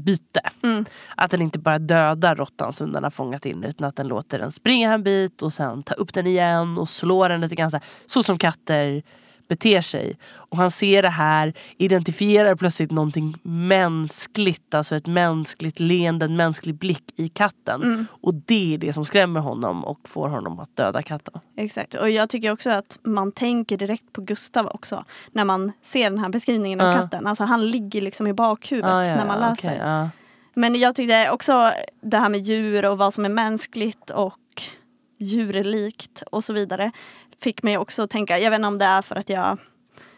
[0.00, 0.40] byte.
[0.62, 0.84] Mm.
[1.16, 4.38] Att den inte bara dödar råttan som den har fångat in utan att den låter
[4.38, 7.70] den springa en bit och sen ta upp den igen och slå den lite grann.
[7.70, 9.02] Så, här, så som katter
[9.50, 10.16] beter sig.
[10.34, 16.74] Och han ser det här, identifierar plötsligt någonting mänskligt, alltså ett mänskligt leende, en mänsklig
[16.74, 17.82] blick i katten.
[17.82, 18.06] Mm.
[18.22, 21.40] Och det är det som skrämmer honom och får honom att döda katten.
[21.56, 25.04] Exakt, och jag tycker också att man tänker direkt på Gustav också.
[25.32, 26.94] När man ser den här beskrivningen av Ja.
[27.00, 27.26] katten.
[27.26, 29.52] Alltså han ligger liksom i bakhuvudet Ah, ja, när man läser.
[29.68, 30.08] okej, ja.
[30.54, 34.36] Men jag tyckte också det här med djur och vad som är mänskligt och
[35.18, 36.92] djurlikt och så vidare
[37.40, 39.58] fick mig också att tänka, jag vet inte om det är för att jag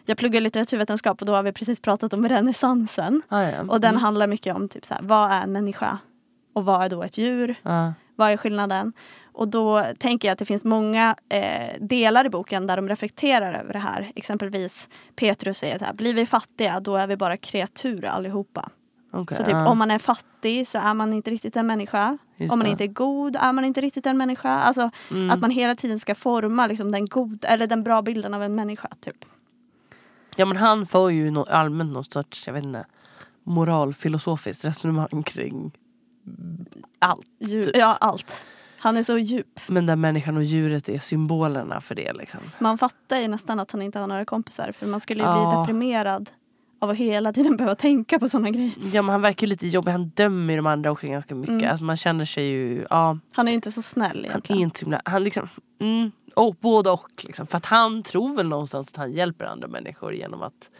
[0.05, 3.23] jag pluggar litteraturvetenskap och då har vi precis pratat om renässansen.
[3.29, 3.61] Ah, ja.
[3.69, 4.03] Och den Mm.
[4.03, 5.99] handlar mycket om typ så här, vad är en människa?
[6.55, 7.55] Och vad är då ett djur?
[7.63, 7.93] Ja.
[8.17, 8.93] Vad är skillnaden?
[9.33, 13.55] Och då tänker jag att det finns många eh, delar i boken där de reflekterar
[13.61, 14.13] över det här.
[14.15, 18.69] Exempelvis Petrus säger så här, blir vi fattiga då är vi bara kreatur allihopa.
[19.15, 19.69] Okej, Så typ ja.
[19.69, 22.19] om man är fattig så är man inte riktigt en människa.
[22.37, 22.71] Just om man det.
[22.71, 24.51] inte är god är man inte riktigt en människa.
[24.51, 25.31] Alltså Mm.
[25.31, 28.55] att man hela tiden ska forma liksom, den, god, eller den bra bilden av en
[28.55, 28.89] människa.
[29.01, 29.25] Typ.
[30.37, 32.85] Ja men han får ju no allmänt någon sorts, jag vet inte,
[33.43, 35.73] moralfilosofiskt resonemang kring
[36.99, 37.27] allt.
[37.41, 37.77] Djur, Typ.
[37.77, 38.45] ja, allt.
[38.79, 39.61] Han är så djup.
[39.67, 42.41] Men där människan och djuret är symbolerna för det liksom.
[42.59, 44.73] Man fattar ju nästan att han inte har några kompisar.
[44.73, 45.51] För man skulle ju Ja.
[45.51, 46.31] bli deprimerad
[46.83, 48.73] av att hela tiden behöva tänka på sådana grejer.
[48.93, 51.55] Ja men han verkar ju lite jobbig, han dömer de andra också ganska mycket.
[51.55, 51.71] Mm.
[51.71, 54.63] Alltså, man känner sig ju, ja Han är ju inte så snäll han är egentligen.
[54.63, 55.49] inte så himla, han liksom,
[55.81, 57.47] mm, och både och liksom.
[57.47, 60.71] För att han tror väl någonstans att han hjälper andra människor genom att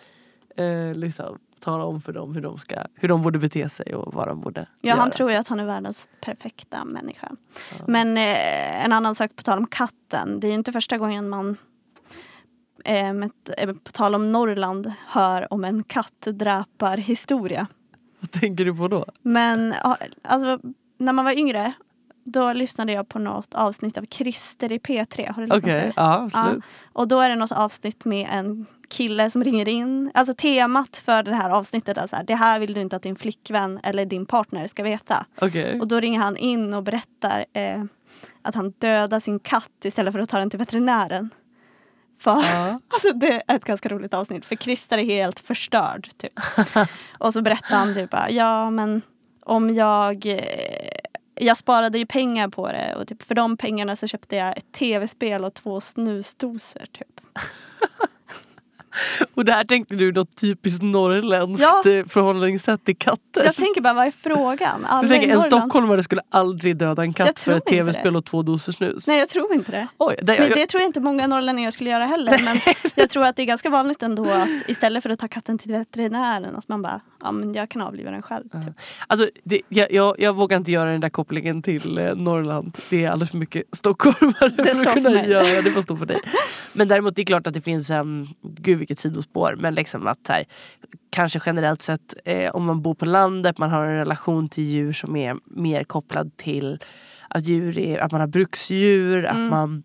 [0.57, 4.15] eh, liksom tala om för dem hur de, ska, hur de borde bete sig och
[4.15, 5.01] vad de borde Ja, göra.
[5.01, 7.29] han tror ju att han är världens perfekta människa.
[7.79, 7.85] Ja.
[7.89, 10.41] Men eh, en annan sak på tal om katten.
[10.41, 11.57] Det är inte första gången man
[12.85, 17.67] eh, med, eh, på tal om Norrland hör om en kattdräparhistoria.
[18.21, 19.07] Vad tänker du på då?
[19.23, 20.69] Men ja, alltså,
[20.99, 21.73] när man var yngre
[22.25, 25.33] då lyssnade jag på något avsnitt av Christer i P3.
[25.33, 25.93] Har du lyssnat Okej, på det?
[25.97, 26.65] ja absolut.
[26.93, 30.11] Och då är det något avsnitt med en kille som ringer in.
[30.15, 33.03] Alltså temat för det här avsnittet är så här, det här vill du inte att
[33.03, 35.27] din flickvän eller din partner ska veta.
[35.41, 35.81] Okej.
[35.81, 37.85] Och då ringer han in och berättar eh,
[38.43, 41.31] att han dödar sin katt istället för att ta den till veterinären.
[42.23, 42.81] För, Ja.
[42.89, 46.09] alltså det är ett ganska roligt avsnitt för Christer är helt förstörd.
[46.17, 46.33] Typ.
[47.19, 49.03] och så berättar han typ ja men
[49.41, 50.43] om jag eh,
[51.35, 54.73] jag sparade ju pengar på det och typ för de pengarna så köpte jag ett
[54.73, 56.87] tv-spel och två snusdosor.
[56.93, 57.21] Typ.
[59.35, 61.91] Och där tänkte du något typiskt norrländskt Ja.
[61.91, 63.45] eh, förhållningssätt till katter.
[63.45, 64.85] Jag tänker bara, vad är frågan?
[64.85, 68.19] Alla tänker, en stockholmare skulle aldrig döda en katt för ett tv-spel det.
[68.19, 69.07] och två doser snus.
[69.07, 69.89] Nej jag tror inte det.
[69.99, 72.41] Oj, det, Men jag, det tror jag inte många norrlänningar skulle göra heller.
[72.45, 75.59] Men jag tror att det är ganska vanligt ändå att istället för att ta katten
[75.59, 78.49] till veterinären att man bara, ja men jag kan avliva den själv.
[78.49, 78.75] Typ.
[79.07, 82.79] alltså, det, jag, jag, jag vågar inte göra den där kopplingen till eh, Norrland.
[82.91, 85.31] Det är alldeles för mycket stockholmare Det för att för kunna mig.
[85.31, 85.71] göra det.
[85.71, 86.21] får stå för dig.
[86.73, 90.29] Men däremot det är klart att det finns en, gud vilket sidospår, men liksom att
[90.29, 90.45] här,
[91.11, 94.93] kanske generellt sett eh, om man bor på landet, man har en relation till djur
[94.93, 96.79] som är mer kopplad till
[97.29, 99.49] att, djur är, att man har bruksdjur, att Mm.
[99.51, 99.83] man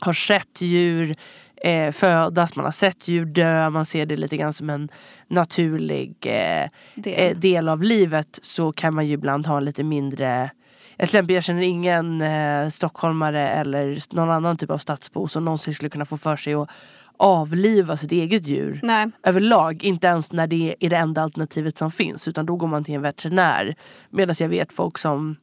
[0.00, 1.14] har sett djur
[1.64, 4.88] eh, födas, man har sett djur dö, man ser det lite grann som en
[5.28, 7.28] naturlig eh, Det.
[7.30, 10.50] eh, del av livet så kan man ju ibland ha lite mindre
[10.98, 15.90] exempel, jag känner ingen eh, stockholmare eller någon annan typ av stadsbo som någonsin skulle
[15.90, 16.68] kunna få för sig att
[17.16, 19.84] avliva sitt eget djur Nej, överlag.
[19.84, 22.94] Inte ens när det är det enda alternativet som finns utan då går man till
[22.94, 23.74] en veterinär.
[24.10, 25.36] Medan jag vet folk som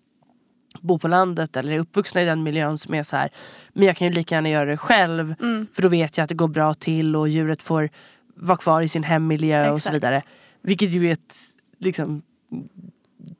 [0.79, 3.29] bor på landet eller är uppvuxna i den miljön som är så här
[3.73, 6.29] men jag kan ju lika gärna göra det själv mm, för då vet jag att
[6.29, 7.89] det går bra till och djuret får
[8.35, 9.95] vara kvar i sin hemmiljö och så Exakt.
[9.95, 10.21] vidare.
[10.61, 11.35] Vilket ju är ett,
[11.77, 12.21] liksom,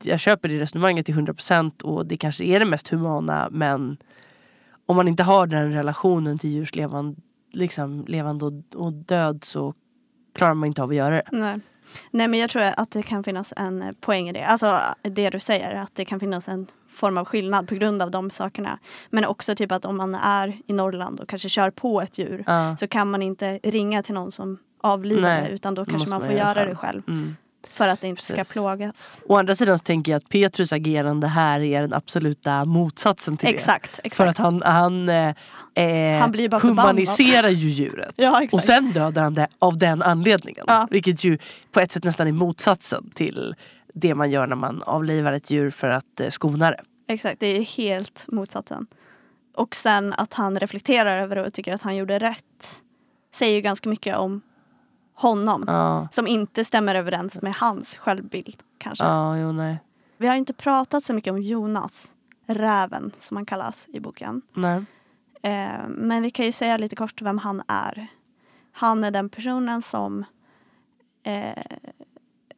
[0.04, 3.98] jag köper det resonemanget till 100% och det kanske är det mest humana men
[4.86, 9.74] om man inte har den relationen till djurs levande, liksom, levande och, och död så
[10.34, 11.24] klarar man inte av att göra det.
[11.32, 11.60] nej.
[12.12, 14.46] Nej men jag tror att det kan finnas en poäng i det.
[14.46, 18.12] Alltså det du säger, att det kan finnas en form av skillnad på grund av
[18.12, 18.80] de sakerna.
[19.10, 22.44] Men också typ att om man är i Norrland och kanske kör på ett djur
[22.48, 22.78] Ja.
[22.78, 26.38] så kan man inte ringa till någon som det utan då kanske man man får
[26.38, 26.70] göra göra själv.
[26.70, 27.04] det själv.
[27.08, 27.36] Mm.
[27.74, 28.54] För att det inte ska Precis.
[28.54, 29.20] plågas.
[29.28, 33.48] Å andra sidan så tänker jag att Petrus agerande här är den absoluta motsatsen till
[33.50, 33.56] det.
[33.56, 34.16] Exakt, exakt.
[34.16, 35.34] För att han, han, eh,
[35.76, 38.14] eh, Han blir bara humaniserar ju djuret.
[38.18, 38.54] ja, exakt.
[38.54, 40.66] Och sen dödar han det av den anledningen.
[40.68, 40.88] Ja.
[40.92, 41.38] Vilket ju
[41.72, 43.56] på ett sätt nästan är motsatsen till
[43.94, 46.82] det man gör när man avlivar ett djur för att eh, skona det.
[47.08, 48.88] Exakt, det är helt motsatsen.
[49.56, 52.82] Och sen att han reflekterar över det och tycker att han gjorde rätt
[53.34, 54.42] säger ju ganska mycket om
[55.14, 55.64] honom.
[55.68, 59.06] Ja, Som inte stämmer överens med hans självbild kanske.
[59.06, 59.80] ja jo nej.
[60.18, 62.14] Vi har inte pratat så mycket om Jonas,
[62.46, 64.42] räven som han kallas i boken.
[64.54, 64.84] nej.
[65.44, 68.08] Eh, men vi kan ju säga lite kort vem han är.
[68.72, 70.26] Han är den personen som
[71.24, 71.64] eh,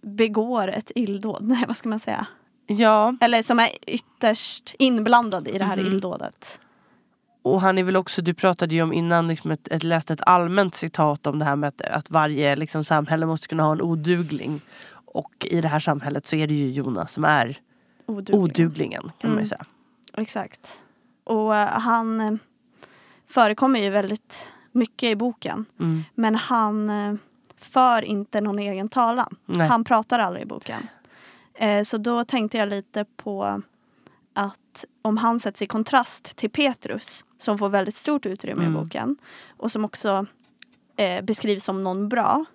[0.03, 1.41] begår ett illdåd.
[1.47, 2.27] Nej, vad ska man säga?
[2.67, 5.85] Ja, Eller som är ytterst inblandad i det här Mhm.
[5.85, 6.59] illdådet.
[7.41, 10.21] och han är väl också, du pratade ju om innan, liksom ett, ett, läste ett
[10.25, 13.81] allmänt citat om det här med att, att varje liksom, samhälle måste kunna ha en
[13.81, 14.61] odugling.
[15.05, 17.57] Och i det här samhället så är det ju Jonas som är
[18.05, 18.35] Oduglig.
[18.39, 19.39] oduglingen kan man Mm.
[19.43, 19.61] ju säga.
[20.17, 20.77] Exakt.
[21.23, 22.33] Och eh, han eh,
[23.27, 25.65] förekommer ju väldigt mycket i boken.
[25.79, 26.03] Mm.
[26.15, 27.13] Men han eh,
[27.65, 29.35] för inte någon egen talan.
[29.45, 29.67] Nej.
[29.67, 30.87] Han pratar aldrig i boken.
[31.53, 33.61] Eh, så då tänkte jag lite på
[34.33, 38.73] att om han sätts i kontrast till Petrus som får väldigt stort utrymme Mm.
[38.75, 39.17] i boken
[39.57, 40.25] och som också
[40.95, 42.45] eh, beskrivs som någon bra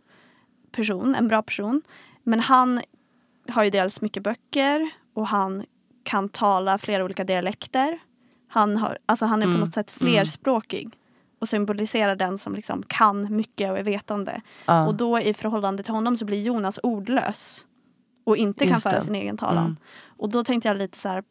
[0.72, 1.82] person, en bra person.
[2.22, 2.80] Men han
[3.48, 5.64] har ju dels mycket böcker och han
[6.02, 7.98] kan tala flera olika dialekter.
[8.48, 9.56] Han, har, alltså han är Mm.
[9.56, 10.10] på något sätt Mm.
[11.38, 14.40] Och symboliserar den som liksom kan mycket och är vetande.
[14.66, 14.86] Ja.
[14.86, 17.64] Och då i förhållande till honom så blir Jonas ordlös
[18.24, 19.00] och inte kan Just föra det.
[19.00, 19.64] sin egen talan.
[19.64, 19.76] Mm.
[20.16, 21.24] Och då tänkte jag lite så här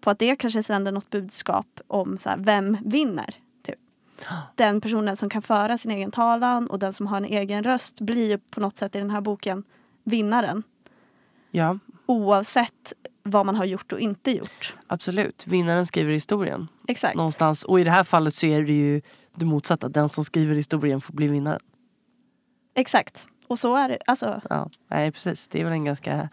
[0.00, 3.34] på att det kanske sänder något budskap om så här, vem vinner.
[3.66, 3.78] Typ.
[4.54, 8.00] Den personen som kan föra sin egen talan och den som har en egen röst
[8.00, 9.64] blir ju på något sätt i den här boken
[10.04, 10.62] vinnaren.
[11.50, 14.74] ja, Oavsett vad man har gjort och inte gjort.
[14.86, 15.46] absolut.
[15.46, 16.68] Vinnaren skriver historien.
[16.88, 17.16] Exakt.
[17.16, 17.62] någonstans.
[17.64, 19.02] Och i det här fallet så är det ju
[19.34, 19.88] det motsatta.
[19.88, 21.60] Den som skriver historien får bli vinnaren.
[22.74, 23.26] Exakt.
[23.48, 23.98] Och så är det.
[24.06, 25.48] Alltså, Ja, nej precis.
[25.48, 26.28] Det är väl en ganska...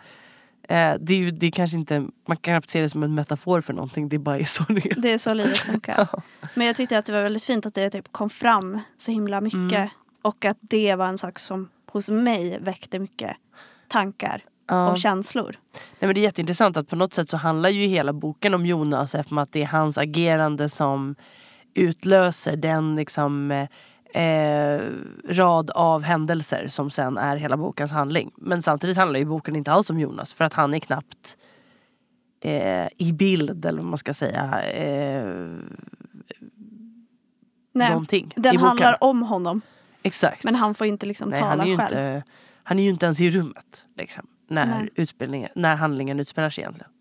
[0.64, 2.00] Eh, det är ju det är kanske inte...
[2.00, 4.10] Man kan knappt se det som en metafor för någonting.
[4.10, 5.02] Det bara är så det är.
[5.02, 6.08] det är så livet funkar.
[6.56, 9.42] Men jag tyckte att det var väldigt fint att det typ kom fram så himla
[9.42, 9.72] mycket.
[9.72, 9.90] Mm.
[10.22, 13.38] Och att det var en sak som hos mig väckte mycket
[13.88, 14.92] tankar Ja.
[14.92, 15.56] och känslor.
[15.74, 18.66] Nej, men det är jätteintressant att på något sätt så handlar ju hela boken om
[18.66, 21.16] Jonas eftersom att det är hans agerande som
[21.74, 23.68] utlöser den liksom eh,
[24.24, 24.82] eh,
[25.30, 28.32] rad av händelser som sen är hela bokens handling.
[28.38, 31.38] Men samtidigt handlar ju boken inte alls om Jonas för att han är knappt
[32.42, 34.62] eh, i bild eller vad man ska säga.
[34.64, 35.58] Eh,
[37.74, 38.68] Nej, någonting i den boken.
[38.68, 39.62] handlar om honom.
[40.04, 40.44] Exakt.
[40.44, 41.92] Men han får inte liksom Nej, tala han, är ju själv.
[41.98, 42.24] inte,
[42.64, 44.90] han är ju inte ens i rummet liksom, när,
[45.28, 45.52] Nej.
[45.56, 46.92] när handlingen utspelar sig egentligen.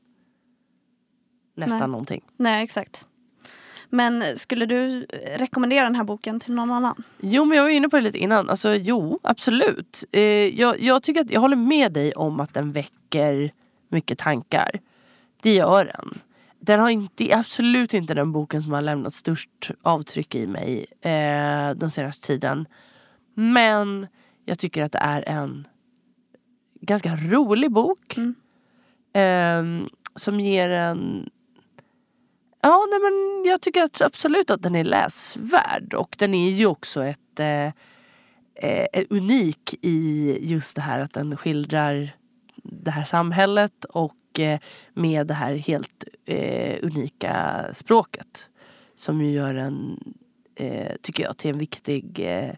[1.56, 1.88] Nästan Nej.
[1.88, 2.24] någonting.
[2.36, 3.06] Nej, exakt.
[3.90, 7.02] Men skulle du rekommendera den här boken till någon annan?
[7.20, 8.50] Jo men jag var inne på det lite innan.
[8.50, 10.04] Alltså jo absolut.
[10.12, 10.22] Eh,
[10.60, 13.52] jag, jag tycker att jag håller med dig om att den väcker
[13.88, 14.70] mycket tankar.
[15.42, 16.18] Det gör den.
[16.60, 21.70] Den har inte, absolut inte den boken som har lämnat störst avtryck i mig eh,
[21.76, 22.66] den senaste tiden.
[23.34, 24.06] Men
[24.44, 25.68] jag tycker att det är en
[26.80, 28.16] ganska rolig bok.
[28.16, 28.34] Mm.
[29.12, 31.30] Eh, som ger en
[32.62, 36.66] Ja, nej men jag tycker att absolut att den är läsvärd och den är ju
[36.66, 37.66] också ett eh,
[38.54, 42.10] eh, eh, unik i just det här att den skildrar
[42.62, 44.60] det här samhället och eh,
[44.94, 48.48] med det här helt eh, unika språket.
[48.96, 49.98] Som ju gör den
[50.54, 52.54] eh, tycker jag, till en viktig, eh,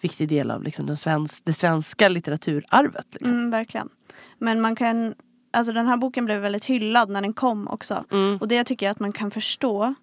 [0.00, 3.06] viktig del av liksom den svensk, det svenska litteraturarvet.
[3.10, 3.30] Liksom.
[3.30, 3.88] Mm, verkligen.
[4.38, 5.14] Men man kan,
[5.50, 8.04] alltså den här boken blev väldigt hyllad när den kom också.
[8.10, 8.36] Mm.
[8.40, 9.94] Och det tycker jag att man kan förstå.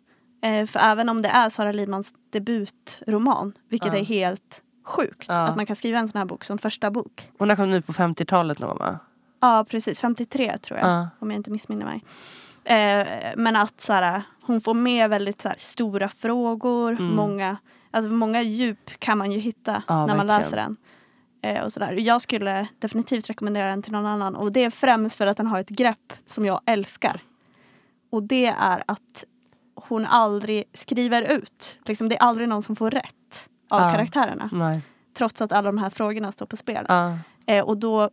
[0.42, 4.00] Eh, för även om det är Sara Lidmans debutroman, vilket Ja.
[4.00, 5.26] är helt sjukt.
[5.28, 5.36] Ja.
[5.48, 7.30] Att man kan skriva en sån här bok som första bok.
[7.40, 9.00] När kom ut på 50-talet någon va?
[9.40, 10.00] Ja, precis.
[10.00, 10.90] 53 tror jag.
[10.90, 11.08] Ja.
[11.20, 12.04] Om jag inte missminner mig.
[12.64, 16.92] Eh, men att så hon får med väldigt så stora frågor.
[16.92, 17.16] Mm.
[17.16, 17.58] Många,
[17.92, 20.28] alltså, många djup kan man ju hitta när man verkligen.
[20.28, 20.78] läser den.
[21.56, 21.92] Eh, och så där.
[21.92, 24.36] Jag skulle definitivt rekommendera den till någon annan.
[24.36, 27.20] Och det är främst för att den har ett grepp som jag älskar.
[28.12, 29.24] Och det är att
[29.76, 31.80] hon aldrig skriver ut.
[31.86, 33.92] Liksom, det är aldrig någon som får rätt av Ja.
[33.92, 34.50] karaktärerna.
[34.54, 34.82] Nej.
[35.18, 36.86] Trots att alla de här frågorna står på spel.
[36.90, 37.18] Ja.
[37.46, 38.10] Eh, och då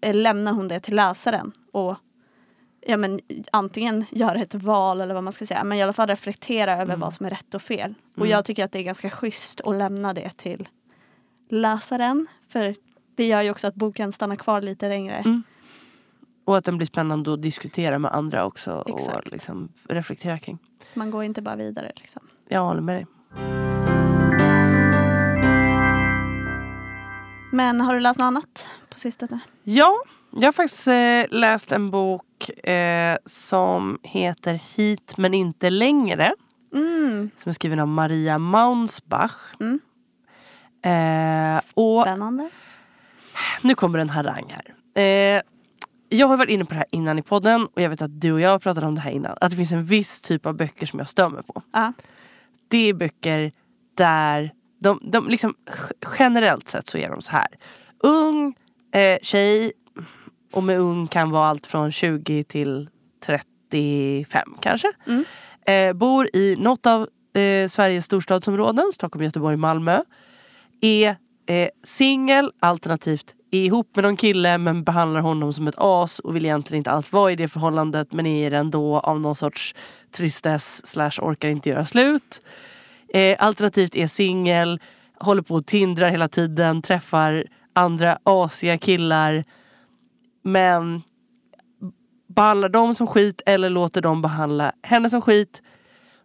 [0.00, 1.96] eh, lämnar hon det till läsaren och
[2.86, 3.20] ja, men,
[3.52, 6.84] antingen göra ett val eller vad man ska säga men i alla fall reflektera över
[6.84, 7.00] Mm.
[7.00, 7.94] vad som är rätt och fel.
[8.12, 8.30] Och Mm.
[8.30, 10.68] jag tycker att det är ganska schysst att lämna det till
[11.48, 12.74] läsaren för
[13.14, 15.16] det gör ju också att boken stannar kvar lite längre.
[15.16, 15.42] Mm.
[16.44, 19.32] Och att den blir spännande att diskutera med andra också och Exakt.
[19.32, 20.58] liksom reflektera kring.
[20.94, 21.92] Man går inte bara vidare.
[21.96, 22.22] Liksom.
[22.48, 23.06] Jag håller med dig.
[27.52, 29.40] Men har du läst något annat på sistone?
[29.62, 29.94] Ja,
[30.30, 36.34] jag har faktiskt eh, läst en bok eh, som heter Hit men inte längre.
[36.74, 39.32] Mm, Som är skriven av Maria Maunsbach.
[39.60, 39.80] Mm.
[40.86, 42.50] Eh, och spännande.
[43.62, 44.74] nu kommer en harang här.
[45.02, 45.42] Eh,
[46.08, 48.32] jag har varit inne på det här innan i podden och jag vet att du
[48.32, 49.36] och jag har pratat om det här innan.
[49.40, 51.62] Att det finns en viss typ av böcker som jag stör mig på.
[51.72, 51.92] Ja.
[52.68, 53.52] Det är böcker
[53.94, 55.54] där de, de liksom,
[56.18, 57.46] generellt sett så är de så här.
[57.98, 58.54] Ung
[58.92, 59.72] eh, tjej
[60.52, 62.88] och med ung kan vara allt från 20 till
[63.24, 64.92] 35 kanske.
[65.06, 65.24] Mm.
[65.66, 70.02] Eh, bor i något av eh, Sveriges storstadsområden, Stockholm, Göteborg, Malmö.
[70.80, 71.16] Är
[71.46, 76.36] eh, singel alternativt är ihop med någon kille men behandlar honom som ett as och
[76.36, 79.36] vill egentligen inte alls vara i det förhållandet men är i det ändå av någon
[79.36, 79.74] sorts
[80.12, 82.42] tristess slash orkar inte göra slut.
[83.08, 84.80] Eh, alternativt är singel,
[85.18, 89.44] håller på och tindrar hela tiden, träffar andra asiga killar
[90.42, 91.02] men
[92.28, 95.62] behandlar dem som skit eller låter dem behandla henne som skit.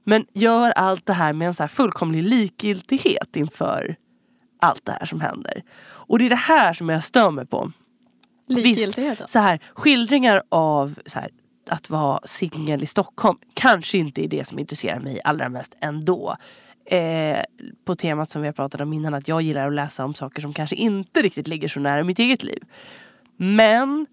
[0.04, 3.96] Men gör allt det här med en så här fullkomlig likgiltighet inför
[4.62, 5.64] allt det här som händer.
[5.84, 7.72] Och det är det här som jag stör mig på.
[8.48, 9.28] Likgiltigheten.
[9.28, 11.30] Så här, skildringar av så här,
[11.70, 16.36] att vara singel i Stockholm kanske inte är det som intresserar mig allra mest ändå.
[16.86, 17.40] Eh,
[17.86, 20.42] på temat som vi har pratat om innan att jag gillar att läsa om saker
[20.42, 22.64] som kanske inte riktigt ligger så nära mitt eget liv.
[23.38, 24.08] Men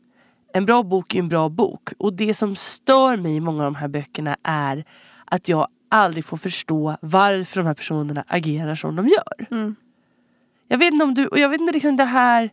[0.54, 1.88] en bra bok är en bra bok.
[1.98, 4.84] Och det som stör mig i många av de här böckerna är
[5.24, 9.46] att jag aldrig får förstå varför de här personerna agerar som de gör.
[9.50, 9.76] Mm.
[10.68, 12.50] Jag vet inte om du, och jag vet inte liksom det här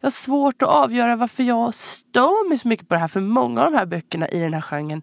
[0.00, 3.20] Jag har svårt att avgöra varför jag stör mig så mycket på det här för
[3.20, 5.02] många av de här böckerna i den här genren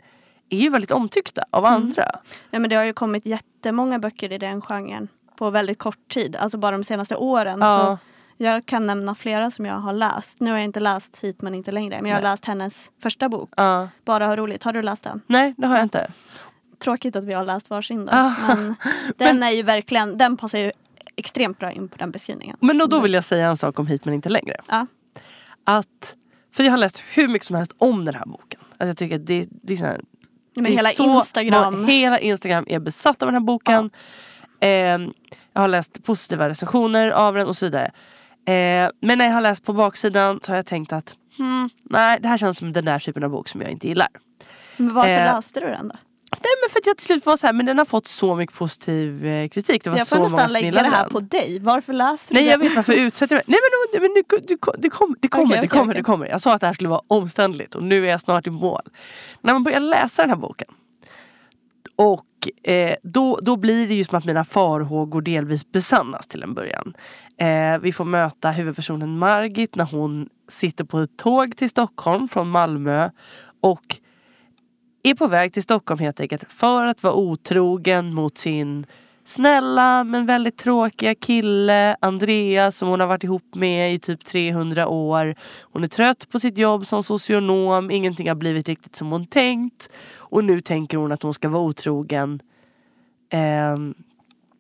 [0.50, 2.12] är ju väldigt omtyckta av andra.
[2.52, 6.36] Ja, men det har ju kommit jättemånga böcker i den genren på väldigt kort tid.
[6.36, 7.60] Alltså bara de senaste åren.
[7.60, 7.78] Ja.
[7.78, 7.98] Så
[8.44, 10.40] jag kan nämna flera som jag har läst.
[10.40, 12.02] Nu har jag inte läst Hit men inte längre.
[12.02, 12.32] Men jag har Nej.
[12.32, 13.50] läst hennes första bok.
[13.58, 13.88] Ja.
[14.06, 14.64] Bara ha roligt.
[14.64, 15.22] Har du läst den?
[15.28, 16.08] Nej det har jag inte.
[16.80, 18.12] Tråkigt att vi har läst varsin då.
[18.12, 18.34] Ah.
[18.48, 18.76] Men
[19.18, 20.72] den är ju verkligen, den passar ju
[21.18, 22.58] extremt bra in på den beskrivningen.
[22.62, 24.62] Men då, då vill jag säga en sak om Hit men inte längre.
[24.68, 24.88] Ja.
[25.64, 26.16] Att,
[26.56, 28.60] för jag har läst hur mycket som helst om den här boken.
[28.70, 30.02] Alltså jag tycker att det, det är så här,
[30.56, 31.86] Men det är hela så- Instagram.
[31.88, 33.90] Hela Instagram är besatt av den här boken.
[34.60, 34.70] Eh,
[35.54, 37.86] jag har läst positiva recensioner av den och så vidare.
[38.48, 42.20] Eh, men när jag har läst på baksidan så har jag tänkt att hmm, nej
[42.22, 44.08] det här känns som den där typen av bok som jag inte gillar.
[44.78, 45.96] Men varför Eh, läste du den då?
[46.32, 48.36] Nej men för att jag till slut var så här, men den har fått så
[48.36, 49.84] mycket positiv eh, kritik.
[49.84, 51.60] Det var Jag så får nästan lägga det här på dig.
[51.60, 52.52] Varför läser du Nej den?
[52.52, 53.58] jag vet varför utsätter jag mig.
[53.92, 55.94] Nej men, nu, du, det, kom, det kommer, Okej, det kommer, okej.
[55.94, 56.28] det kommer.
[56.28, 58.82] Jag sa att det här skulle vara omständligt och nu är jag snart i mål.
[59.42, 60.68] När man börjar läsa den här boken
[61.96, 62.26] och
[62.64, 66.94] eh, då, då blir det ju som att mina farhågor delvis besannas till en början.
[67.38, 72.50] Eh, vi får möta huvudpersonen Margit när hon sitter på ett tåg till Stockholm från
[72.50, 73.10] Malmö
[73.62, 74.00] och
[75.10, 78.86] är på väg till Stockholm helt enkelt för att vara otrogen mot sin
[79.26, 84.88] snälla men väldigt tråkiga kille Andreas som hon har varit ihop med i typ 300
[84.88, 85.36] år.
[85.62, 89.90] Hon är trött på sitt jobb som socionom, ingenting har blivit riktigt som hon tänkt.
[90.16, 92.40] Och nu tänker hon att hon ska vara otrogen
[93.30, 93.94] ehm,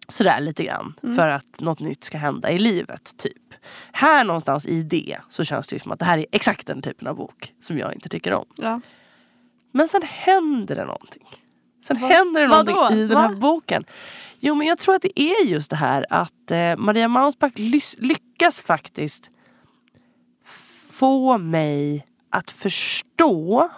[0.07, 3.13] sådär lite grann för att något nytt ska hända i livet.
[3.17, 3.53] typ.
[3.91, 7.07] Här någonstans i det så känns det som att det här är exakt den typen
[7.07, 8.45] av bok som jag inte tycker om.
[8.55, 8.81] Ja.
[9.75, 11.27] Men sen händer det någonting.
[11.83, 12.95] Sen händer det någonting vadå?
[12.95, 13.35] i den här Va?
[13.35, 13.83] boken.
[14.39, 17.51] Jo men jag tror att det är just det här att eh, Maria Mausbach
[17.97, 19.29] lyckas faktiskt
[20.91, 23.69] få mig att förstå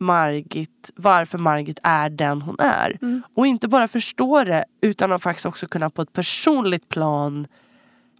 [0.00, 2.98] Margit, varför Margit är den hon är.
[3.02, 3.22] Mm.
[3.34, 7.46] Och inte bara förstå det utan att faktiskt också kunna på ett personligt plan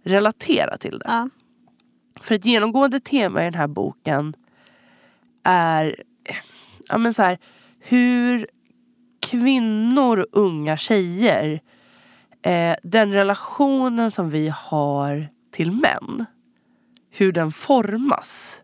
[0.03, 1.05] relatera till det.
[1.07, 1.29] Ja.
[2.21, 4.35] För ett genomgående tema i den här boken
[5.43, 6.03] är
[6.89, 7.37] ja, men så här,
[7.79, 8.47] hur
[9.19, 11.61] kvinnor och unga tjejer,
[12.41, 16.25] eh, den relationen som vi har till män,
[17.11, 18.61] hur den formas.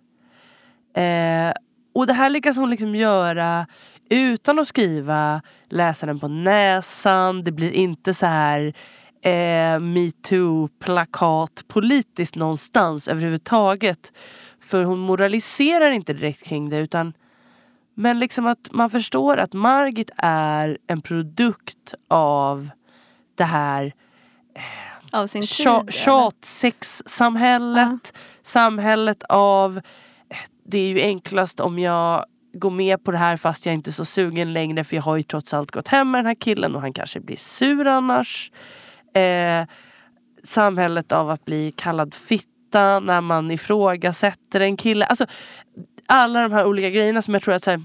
[0.95, 1.51] Eh,
[1.95, 3.67] och det här lyckas hon liksom göra
[4.09, 7.43] utan att skriva läsaren på näsan.
[7.43, 8.73] Det blir inte så här
[9.21, 14.13] eh, metoo-plakat politiskt någonstans överhuvudtaget.
[14.59, 17.13] för hon moraliserar inte direkt kring det utan
[18.01, 22.69] men liksom att man förstår att Margit är en produkt av
[23.35, 23.93] det här
[25.11, 25.49] Av sin tid.
[25.49, 25.91] tja- eller?
[25.91, 28.13] tjatsexsamhället.
[28.43, 29.77] Samhället av
[30.29, 33.89] eh, det är ju enklast om jag går med på det här fast jag inte
[33.89, 36.35] är så sugen längre för jag har ju trots allt gått hem med den här
[36.35, 38.51] killen och han kanske blir sur annars.
[39.15, 39.65] Eh,
[40.43, 45.05] samhället av att bli kallad fitta när man ifrågasätter en kille.
[45.05, 45.25] Alltså,
[46.07, 47.83] alla de här olika grejerna som jag tror att så här,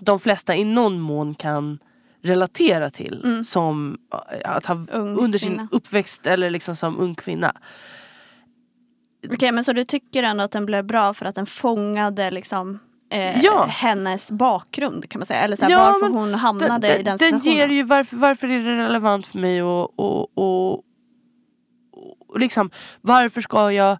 [0.00, 1.78] de flesta i någon mån kan
[2.22, 3.44] relatera till Mm.
[3.44, 3.98] som
[4.42, 7.52] eh, att ha Ung under sin uppväxt eller liksom som ung kvinna.
[9.32, 12.78] Okej, men så du tycker ändå att den blev bra för att den fångade liksom
[13.10, 13.64] eh, Ja.
[13.64, 15.40] hennes bakgrund kan man säga.
[15.40, 17.56] Eller så här, Ja, varför hon hamnade den, i den den situationen.
[17.56, 20.82] ger ju varför, varför är det relevant för mig och, och, och,
[22.28, 22.70] och liksom
[23.00, 23.98] varför ska jag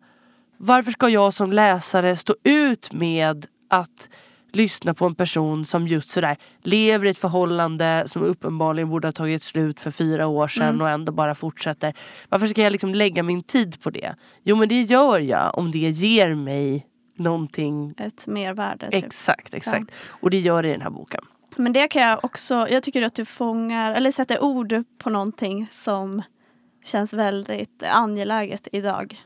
[0.56, 4.08] varför ska jag som läsare stå ut med att
[4.52, 9.12] lyssna på en person som just sådär lever i ett förhållande som uppenbarligen borde ha
[9.12, 10.80] tagit slut för fyra år sedan Mm.
[10.80, 11.94] och ändå bara fortsätter.
[12.28, 14.14] Varför ska jag liksom lägga min tid på det?
[14.42, 16.86] Jo men det gör jag om det ger mig
[17.16, 18.90] någonting Ett mervärde.
[18.90, 19.04] Typ.
[19.04, 19.90] Exakt, exakt.
[20.08, 21.20] Och det gör det i den här boken.
[21.56, 25.68] Men det kan jag också, jag tycker att du fångar, eller sätter ord på någonting
[25.72, 26.22] som
[26.84, 29.22] känns väldigt angeläget idag.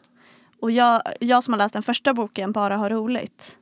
[0.61, 3.59] Och jag, jag som har läst den första boken, Bara ha roligt,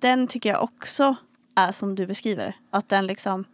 [0.00, 1.16] den tycker jag också
[1.54, 2.56] är som du beskriver.
[2.70, 3.44] Att den liksom,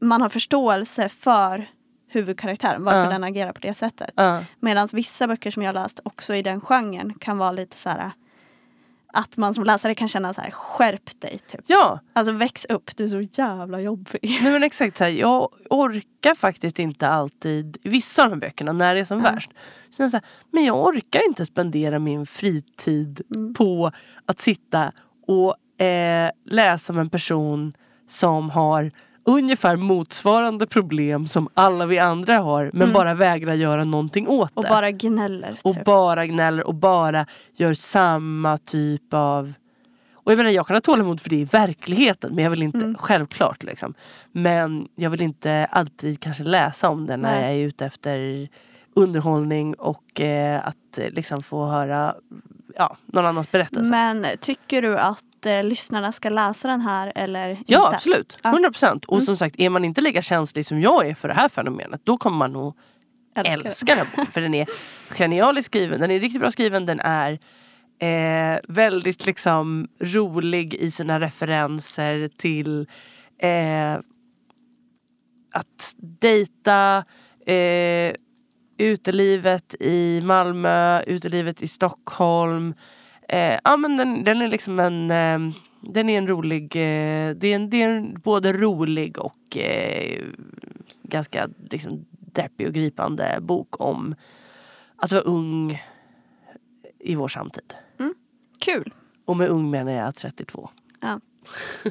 [0.00, 1.66] man har förståelse för
[2.08, 3.10] huvudkaraktären, varför Ja.
[3.10, 4.10] den agerar på det sättet.
[4.16, 4.44] Ja.
[4.60, 8.10] Medan vissa böcker som jag läst också i den genren kan vara lite så här
[9.16, 11.60] att man som läsare kan känna så här skärp dig typ.
[11.66, 14.38] ja, Alltså väx upp, du är så jävla jobbig.
[14.42, 18.72] nej men exakt så här, jag orkar faktiskt inte alltid, vissa av de här böckerna
[18.72, 19.30] när det är som Ja.
[19.32, 19.50] värst.
[19.90, 23.54] Så jag så här, men jag orkar inte spendera min fritid Mm.
[23.54, 23.92] på
[24.26, 24.92] att sitta
[25.26, 27.76] och eh, läsa om en person
[28.08, 28.90] som har
[29.26, 32.92] ungefär motsvarande problem som alla vi andra har men Mm.
[32.92, 34.68] bara vägrar göra någonting åt Och det.
[34.68, 35.58] bara gnäller.
[35.64, 35.84] och Typ.
[35.84, 39.52] bara gnäller och bara gör samma typ av
[40.14, 42.78] och jag menar jag kan ha tålamod för det i verkligheten men jag vill inte,
[42.78, 42.94] Mm.
[42.98, 43.94] självklart liksom.
[44.32, 47.42] Men jag vill inte alltid kanske läsa om det när Nej.
[47.42, 48.48] jag är ute efter
[48.94, 52.14] underhållning och eh, att eh, liksom få höra
[52.76, 53.90] ja, någon annans berättelse.
[53.90, 57.96] Men tycker du att eh, lyssnarna ska läsa den här eller ja inte?
[57.96, 58.50] absolut, Ja.
[58.50, 59.04] 100 procent.
[59.04, 59.24] Och Mm.
[59.26, 62.18] som sagt är man inte lika känslig som jag är för det här fenomenet då
[62.18, 62.76] kommer man nog
[63.36, 63.68] Älskar det.
[63.68, 64.32] älskar den boken.
[64.32, 64.66] För den är
[65.10, 67.32] genialiskt skriven, den är riktigt bra skriven, den är
[67.98, 72.86] eh, väldigt liksom rolig i sina referenser till
[73.38, 73.94] eh,
[75.52, 76.96] att dejta,
[77.46, 78.12] eh,
[78.78, 82.74] utelivet i Malmö, utelivet i Stockholm.
[83.28, 87.48] Eh, ja, men den, den är liksom en, eh, den är en rolig, eh, det,
[87.48, 90.22] är en, det är en både rolig och eh,
[91.02, 94.14] ganska liksom, deppig och gripande bok om
[94.96, 95.82] att vara ung
[96.98, 97.74] i vår samtid.
[98.58, 98.94] Kul.
[99.24, 100.70] Och med ung menar jag 32.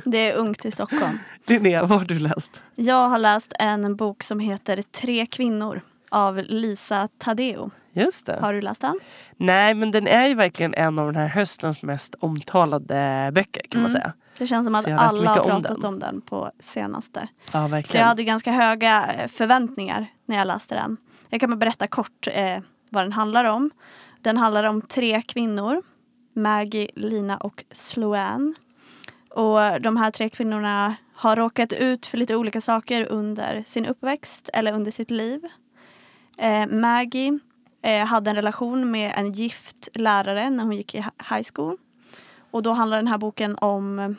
[0.05, 1.19] Det är ungt i Stockholm.
[1.45, 2.61] Linnea, vad har du läst?
[2.75, 5.81] Jag har läst en bok som heter Tre kvinnor
[6.13, 7.71] av Lisa Tadeo.
[7.93, 8.39] Just det.
[8.41, 8.99] Har du läst den?
[9.37, 13.81] Nej men den är ju verkligen en av den här höstens mest omtalade böcker kan
[13.81, 14.01] man Mm.
[14.01, 14.13] säga.
[14.37, 15.85] Det känns som att alla har mycket om pratat den.
[15.93, 17.27] om den på senaste.
[17.45, 18.07] Ja Så jag verkligen.
[18.07, 20.97] hade ganska höga eh, förväntningar när jag läste den.
[21.29, 22.57] Jag kan bara berätta kort eh,
[22.89, 23.71] vad den handlar om.
[24.21, 25.81] Den handlar om tre kvinnor.
[26.35, 28.53] Maggie, Lina och Sloane.
[29.29, 34.49] Och de här tre kvinnorna har råkat ut för lite olika saker under sin uppväxt
[34.53, 35.41] eller under sitt liv.
[36.37, 37.39] Eh, Maggie
[37.81, 41.77] eh, hade en relation med en gift lärare när hon gick i hi- high school.
[42.51, 44.15] Och då handlar den här boken om,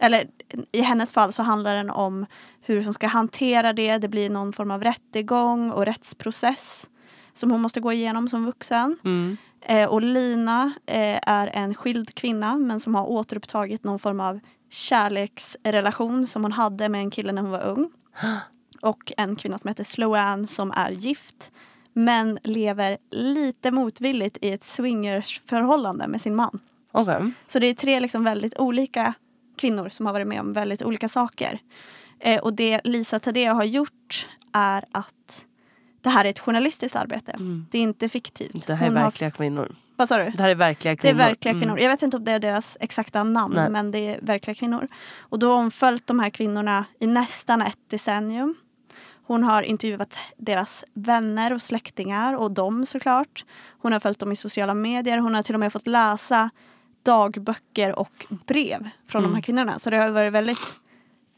[0.00, 0.26] eller
[0.72, 2.26] i hennes fall så handlar den om
[2.60, 3.98] hur hon ska hantera det.
[3.98, 6.86] Det blir någon form av rättegång och rättsprocess
[7.34, 8.96] som hon måste gå igenom som vuxen.
[9.04, 9.36] Mm.
[9.60, 14.40] Eh, och Lina eh, är en skild kvinna men som har återupptagit någon form av
[14.70, 17.90] kärleksrelation som hon hade med en kille när hon var ung.
[18.84, 21.50] Och en kvinna som heter Sloane som är gift
[21.92, 26.60] men lever lite motvilligt i ett swingersförhållande med sin man.
[26.92, 27.30] Okej.
[27.46, 29.14] Så det är tre liksom väldigt olika
[29.56, 31.58] kvinnor som har varit med om väldigt olika saker.
[32.20, 35.44] Eh, och det Lisa Tadeo har gjort är att
[36.00, 37.32] det här är ett journalistiskt arbete.
[37.32, 37.66] Mm.
[37.70, 38.66] Det är inte fiktivt.
[38.66, 39.76] Det här är Hon har- verkliga kvinnor.
[39.96, 40.30] Vad sa du?
[40.30, 41.18] Det här är verkliga Det är kvinnor.
[41.18, 41.62] verkliga Mm.
[41.62, 41.78] kvinnor.
[41.78, 43.70] Jag vet inte om det är deras exakta namn Nej.
[43.70, 44.88] men det är verkliga kvinnor.
[45.18, 48.54] Och då har hon följt de här kvinnorna i nästan ett decennium.
[49.26, 53.44] Hon har intervjuat deras vänner och släktingar och dem såklart.
[53.78, 55.18] Hon har följt dem i sociala medier.
[55.18, 56.50] Hon har till och med fått läsa
[57.02, 59.42] dagböcker och brev från de här Mm.
[59.42, 59.78] kvinnorna.
[59.78, 60.58] Så det har varit väldigt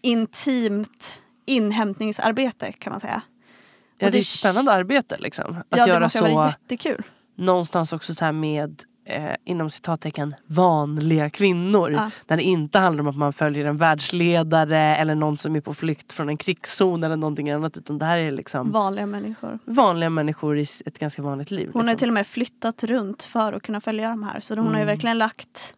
[0.02, 1.12] intimt
[1.46, 3.22] inhämtningsarbete kan man säga.
[3.24, 5.56] Ja, Och det är det- ett spännande arbete liksom.
[5.56, 7.02] Att ja, det göra måste ha så varit jättekul.
[7.34, 11.90] någonstans också så här med eh, inom citattecken vanliga kvinnor.
[11.92, 12.10] Ja.
[12.26, 15.74] Där det inte handlar om att man följer en världsledare eller någon som är på
[15.74, 17.76] flykt från en krigszon eller någonting annat.
[17.76, 19.58] Utan det här är liksom Vanliga människor.
[19.64, 21.70] vanliga människor i ett ganska vanligt liv.
[21.72, 21.98] Hon har liksom.
[21.98, 24.40] till och med flyttat runt för att kunna följa de här.
[24.40, 24.86] Så hon har ju Mm.
[24.86, 25.74] verkligen lagt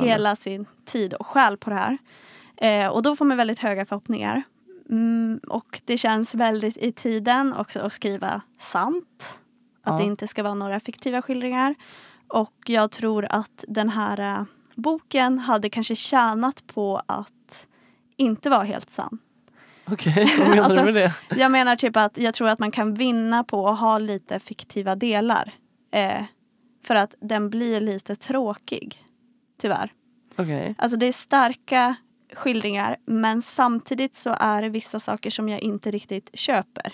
[0.00, 1.98] hela sin tid och själ på det här.
[2.56, 4.42] Eh, och då får man väldigt höga förhoppningar.
[4.90, 9.34] Mm, och det känns väldigt i tiden också att skriva sant.
[9.84, 9.98] Att Ja.
[9.98, 11.74] det inte ska vara några fiktiva skildringar.
[12.32, 17.66] Och jag tror att den här eh, boken hade kanske tjänat på att
[18.16, 19.18] inte vara helt sann.
[19.90, 21.14] Okej, vad menar Alltså- du med det?
[21.36, 24.96] Jag menar typ att jag tror att man kan vinna på att ha lite fiktiva
[24.96, 25.52] delar.
[25.90, 26.24] Eh,
[26.84, 29.04] för att den blir lite tråkig.
[29.60, 29.92] Tyvärr.
[30.36, 30.74] Okej.
[30.78, 31.94] Alltså det är starka
[32.34, 36.92] skildringar men samtidigt så är det vissa saker som jag inte riktigt köper.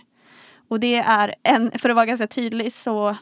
[0.69, 3.17] Och det är, en, för att vara ganska tydlig så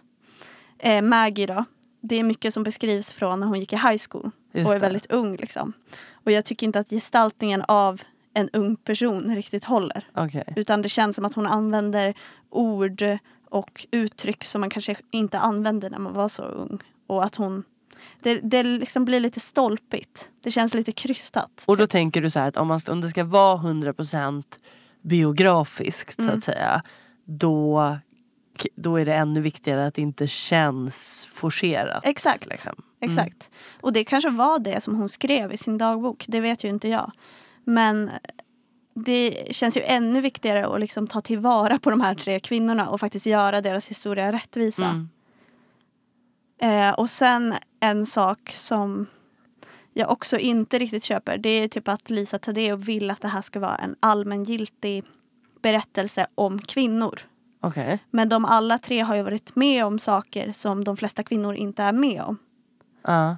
[0.78, 1.64] eh, Maggie då.
[2.08, 4.78] Det är mycket som beskrivs från när hon gick i high school Just och är
[4.78, 4.86] det.
[4.86, 5.72] väldigt ung liksom.
[6.12, 8.02] Och jag tycker inte att gestaltningen av
[8.34, 10.04] en ung person riktigt håller.
[10.14, 10.52] Okej.
[10.56, 12.14] Utan det känns som att hon använder
[12.50, 13.02] ord
[13.50, 16.78] och uttryck som man kanske inte använde när man var så ung.
[17.06, 17.64] Och att hon...
[18.20, 20.28] Det, det liksom blir lite stolpigt.
[20.42, 21.64] Det känns lite krystat.
[21.66, 21.90] Och då typ.
[21.92, 24.42] tänker du så här att om, man, om det ska vara 100%
[25.02, 26.38] biografiskt så Mm.
[26.38, 26.82] att säga.
[27.24, 27.96] Då,
[28.74, 32.06] då är det ännu viktigare att det inte känns forcerat.
[32.06, 32.46] Exakt.
[32.46, 32.82] Liksom.
[33.00, 33.50] Exakt.
[33.80, 36.24] Och det kanske var det som hon skrev i sin dagbok.
[36.28, 37.12] Det vet ju inte jag.
[37.64, 38.10] Men
[38.94, 43.00] det känns ju ännu viktigare att liksom ta tillvara på de här tre kvinnorna och
[43.00, 44.84] faktiskt göra deras historia rättvisa.
[44.84, 45.08] Mm.
[46.90, 49.06] Eh, och sen en sak som
[49.92, 51.38] jag också inte riktigt köper.
[51.38, 55.04] Det är typ att Lisa Taddeo vill att det här ska vara en allmängiltig
[55.62, 57.20] berättelse om kvinnor.
[57.66, 57.98] Okej.
[58.10, 61.82] Men de alla tre har ju varit med om saker som de flesta kvinnor inte
[61.82, 62.38] är med om.
[63.02, 63.36] Ja.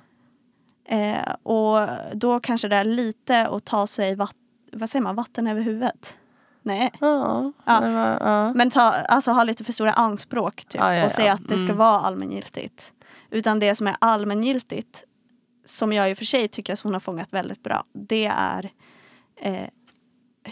[0.84, 4.34] Eh, och då kanske det är lite att ta sig vatt-
[4.72, 6.14] vad säger man, vatten över huvudet.
[6.62, 6.90] Nej.
[7.00, 7.52] Ja.
[7.64, 7.84] Ja.
[8.20, 8.52] ja.
[8.52, 11.54] Men ta, alltså ha lite för stora anspråk typ, Ja, ja, och säga att det
[11.54, 11.76] ska Mm.
[11.76, 12.92] vara allmängiltigt.
[13.30, 15.04] Utan det som är allmängiltigt,
[15.66, 18.70] som jag i och för sig tycker att hon har fångat väldigt bra, det är
[19.36, 19.68] eh,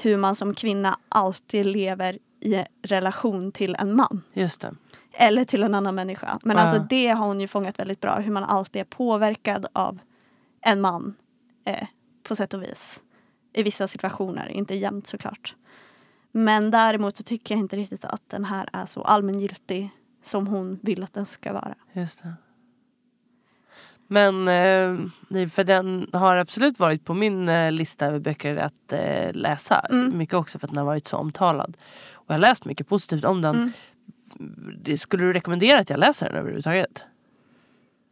[0.03, 4.23] hur man som kvinna alltid lever i relation till en man.
[4.33, 4.75] Just det.
[5.13, 6.39] Eller till en annan människa.
[6.43, 6.63] Men Ja.
[6.63, 8.19] alltså det har hon ju fångat väldigt bra.
[8.19, 9.99] Hur man alltid är påverkad av
[10.61, 11.15] en man.
[11.65, 11.87] Eh,
[12.23, 13.01] på sätt och vis.
[13.53, 15.55] I vissa situationer, inte jämt såklart.
[16.33, 19.91] Men däremot så tycker jag inte riktigt att den här är så allmängiltig
[20.23, 21.75] som hon vill att den ska vara.
[21.93, 22.35] Just det.
[24.09, 28.93] Men eh, nej, för den har absolut varit på min eh, lista över böcker att
[28.93, 29.79] eh, läsa.
[29.91, 30.19] Mm.
[30.19, 31.77] Mycket också för att den har varit så omtalad.
[32.13, 33.57] Och jag har läst mycket positivt om den.
[33.57, 33.73] Mm.
[34.83, 37.03] Det, skulle du rekommendera att jag läser den överhuvudtaget?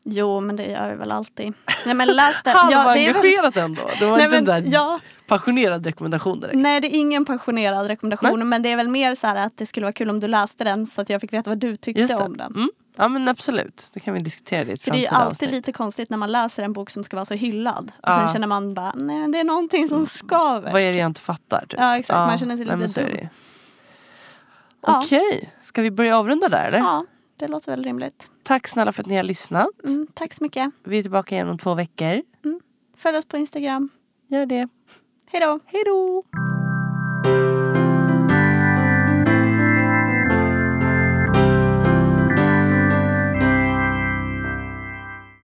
[0.06, 1.52] Jo, men det gör jag väl alltid.
[1.86, 2.54] Nej men läs den.
[2.68, 3.82] det är väl- ändå.
[3.98, 6.56] Det var Nej, inte en men, där ja, passionerad rekommendation direkt.
[6.56, 8.48] nej, det är ingen passionerad rekommendation.
[8.48, 10.64] Men det är väl mer så här att det skulle vara kul om du läste
[10.64, 12.14] den så att jag fick veta vad du tyckte det.
[12.14, 12.52] om den.
[12.54, 12.70] Mm.
[12.96, 13.90] Ja men absolut.
[13.94, 15.50] Det kan vi diskutera i ett För det är alltid avsnitt.
[15.50, 17.92] lite konstigt när man läser en bok som ska vara så hyllad.
[17.96, 18.18] Och Ja.
[18.18, 20.72] sen känner man bara, nej det är någonting som skaver.
[20.72, 21.66] Vad är det jag inte fattar?
[21.68, 21.80] Typ?
[21.80, 22.16] Ja, exakt.
[22.16, 23.14] Man känner sig nej, lite är dum.
[23.16, 23.28] det.
[24.86, 25.00] Ja.
[25.04, 26.78] Okej, ska vi börja avrunda där eller?
[26.78, 27.06] Ja,
[27.40, 28.30] det låter väl rimligt.
[28.42, 29.68] Tack snälla för att ni har lyssnat.
[29.86, 30.70] Mm, tack så mycket.
[30.84, 32.22] Vi är tillbaka igen om två veckor.
[32.96, 33.88] Följ oss på Instagram.
[34.28, 34.68] Gör det.
[35.32, 35.60] Hej då!
[35.66, 36.22] Hej då!